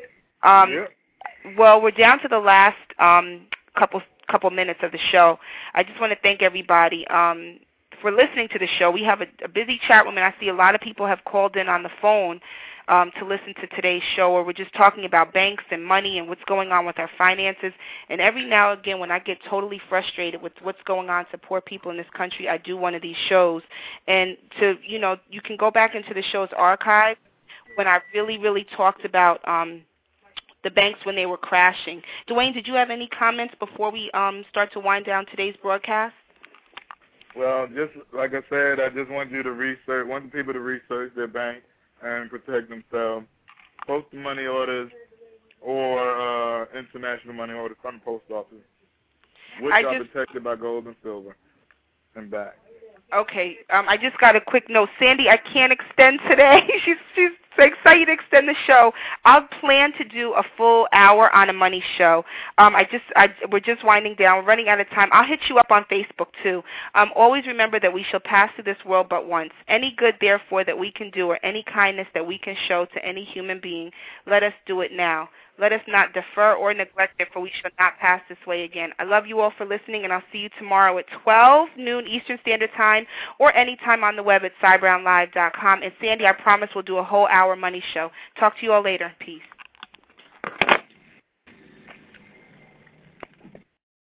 Um, 0.42 0.72
yeah. 0.72 1.54
Well, 1.56 1.80
we're 1.80 1.90
down 1.90 2.20
to 2.20 2.28
the 2.28 2.38
last 2.38 2.76
um, 2.98 3.46
couple 3.76 4.02
couple 4.30 4.50
minutes 4.50 4.80
of 4.82 4.92
the 4.92 4.98
show. 5.10 5.38
I 5.74 5.82
just 5.82 6.00
want 6.00 6.12
to 6.12 6.18
thank 6.22 6.42
everybody 6.42 7.06
um, 7.08 7.58
for 8.00 8.10
listening 8.10 8.48
to 8.52 8.58
the 8.58 8.68
show. 8.78 8.90
We 8.90 9.02
have 9.04 9.20
a, 9.20 9.26
a 9.44 9.48
busy 9.48 9.80
chat 9.86 10.04
room, 10.04 10.16
and 10.16 10.24
I 10.24 10.34
see 10.40 10.48
a 10.48 10.54
lot 10.54 10.74
of 10.74 10.80
people 10.80 11.06
have 11.06 11.24
called 11.24 11.56
in 11.56 11.68
on 11.68 11.82
the 11.82 11.90
phone 12.00 12.40
um, 12.88 13.12
to 13.18 13.24
listen 13.24 13.54
to 13.60 13.66
today's 13.68 14.02
show, 14.16 14.32
where 14.32 14.42
we're 14.42 14.52
just 14.52 14.74
talking 14.74 15.04
about 15.04 15.32
banks 15.32 15.62
and 15.70 15.84
money 15.84 16.18
and 16.18 16.28
what's 16.28 16.42
going 16.46 16.72
on 16.72 16.84
with 16.84 16.98
our 16.98 17.10
finances. 17.16 17.72
And 18.08 18.20
every 18.20 18.44
now 18.44 18.72
and 18.72 18.80
again, 18.80 18.98
when 18.98 19.12
I 19.12 19.20
get 19.20 19.38
totally 19.48 19.80
frustrated 19.88 20.42
with 20.42 20.52
what's 20.62 20.82
going 20.84 21.08
on 21.08 21.26
to 21.30 21.38
poor 21.38 21.60
people 21.60 21.90
in 21.92 21.96
this 21.96 22.06
country, 22.16 22.48
I 22.48 22.58
do 22.58 22.76
one 22.76 22.94
of 22.94 23.02
these 23.02 23.16
shows. 23.28 23.62
And 24.08 24.36
to 24.58 24.76
you 24.84 24.98
know, 24.98 25.16
you 25.30 25.40
can 25.40 25.56
go 25.56 25.70
back 25.70 25.94
into 25.94 26.12
the 26.12 26.22
show's 26.32 26.48
archive 26.56 27.16
when 27.76 27.86
I 27.86 28.00
really, 28.12 28.38
really 28.38 28.66
talked 28.76 29.04
about. 29.04 29.46
Um, 29.48 29.82
the 30.62 30.70
banks 30.70 31.00
when 31.04 31.16
they 31.16 31.24
were 31.24 31.38
crashing. 31.38 32.02
Dwayne, 32.28 32.52
did 32.52 32.66
you 32.66 32.74
have 32.74 32.90
any 32.90 33.06
comments 33.06 33.54
before 33.58 33.90
we 33.90 34.10
um, 34.10 34.44
start 34.50 34.70
to 34.74 34.78
wind 34.78 35.06
down 35.06 35.24
today's 35.24 35.54
broadcast? 35.62 36.12
Well, 37.36 37.68
just 37.68 37.92
like 38.12 38.32
I 38.34 38.42
said, 38.48 38.80
I 38.80 38.88
just 38.88 39.10
want 39.10 39.30
you 39.30 39.42
to 39.42 39.52
research, 39.52 40.06
want 40.06 40.30
the 40.30 40.36
people 40.36 40.52
to 40.52 40.60
research 40.60 41.12
their 41.14 41.28
bank 41.28 41.62
and 42.02 42.28
protect 42.28 42.68
themselves. 42.68 43.26
Post 43.86 44.12
money 44.12 44.46
orders 44.46 44.90
or 45.60 46.62
uh, 46.62 46.66
international 46.76 47.34
money 47.34 47.54
orders 47.54 47.76
from 47.80 47.96
the 47.96 48.00
post 48.00 48.24
office, 48.30 48.58
which 49.60 49.72
I 49.72 49.82
are 49.82 49.98
just, 49.98 50.12
protected 50.12 50.44
by 50.44 50.56
gold 50.56 50.86
and 50.86 50.96
silver 51.02 51.36
and 52.16 52.30
back. 52.30 52.56
Okay, 53.12 53.58
um, 53.72 53.88
I 53.88 53.96
just 53.96 54.18
got 54.18 54.36
a 54.36 54.40
quick 54.40 54.68
note. 54.68 54.88
Sandy, 54.98 55.28
I 55.28 55.36
can't 55.36 55.72
extend 55.72 56.20
today. 56.28 56.60
she's 56.84 56.96
she's 57.16 57.30
excited 57.58 58.06
to 58.06 58.12
extend 58.12 58.48
the 58.48 58.54
show. 58.66 58.92
I'll 59.24 59.46
plan 59.60 59.92
to 59.98 60.04
do 60.04 60.32
a 60.34 60.42
full 60.56 60.86
hour 60.92 61.34
on 61.34 61.50
a 61.50 61.52
money 61.52 61.82
show. 61.98 62.24
Um, 62.58 62.76
I 62.76 62.84
just 62.84 63.04
I, 63.16 63.28
we're 63.50 63.60
just 63.60 63.84
winding 63.84 64.14
down. 64.14 64.38
We're 64.38 64.48
running 64.48 64.68
out 64.68 64.80
of 64.80 64.88
time. 64.90 65.08
I'll 65.12 65.26
hit 65.26 65.40
you 65.48 65.58
up 65.58 65.70
on 65.70 65.84
Facebook 65.90 66.28
too. 66.42 66.62
Um, 66.94 67.10
always 67.16 67.46
remember 67.46 67.80
that 67.80 67.92
we 67.92 68.04
shall 68.10 68.20
pass 68.20 68.50
through 68.54 68.64
this 68.64 68.84
world 68.86 69.08
but 69.10 69.26
once. 69.26 69.50
Any 69.68 69.94
good, 69.96 70.14
therefore, 70.20 70.64
that 70.64 70.78
we 70.78 70.92
can 70.92 71.10
do, 71.10 71.26
or 71.26 71.44
any 71.44 71.64
kindness 71.64 72.06
that 72.14 72.26
we 72.26 72.38
can 72.38 72.56
show 72.68 72.86
to 72.94 73.04
any 73.04 73.24
human 73.24 73.60
being, 73.60 73.90
let 74.26 74.42
us 74.42 74.54
do 74.66 74.82
it 74.82 74.92
now. 74.92 75.28
Let 75.60 75.72
us 75.72 75.82
not 75.86 76.14
defer 76.14 76.54
or 76.54 76.72
neglect 76.72 77.20
it, 77.20 77.28
for 77.32 77.40
we 77.40 77.52
shall 77.60 77.70
not 77.78 77.98
pass 77.98 78.22
this 78.28 78.38
way 78.46 78.64
again. 78.64 78.90
I 78.98 79.04
love 79.04 79.26
you 79.26 79.40
all 79.40 79.52
for 79.58 79.66
listening, 79.66 80.04
and 80.04 80.12
I'll 80.12 80.22
see 80.32 80.38
you 80.38 80.48
tomorrow 80.58 80.96
at 80.98 81.04
12 81.22 81.68
noon 81.76 82.06
Eastern 82.06 82.38
Standard 82.40 82.70
Time 82.76 83.06
or 83.38 83.54
anytime 83.54 84.02
on 84.02 84.16
the 84.16 84.22
web 84.22 84.42
at 84.44 84.52
cybrownlive.com. 84.62 85.82
And 85.82 85.92
Sandy, 86.00 86.26
I 86.26 86.32
promise 86.32 86.70
we'll 86.74 86.82
do 86.82 86.96
a 86.96 87.04
whole 87.04 87.26
hour 87.26 87.56
money 87.56 87.82
show. 87.92 88.10
Talk 88.38 88.58
to 88.58 88.62
you 88.64 88.72
all 88.72 88.82
later. 88.82 89.12
Peace. 89.20 89.42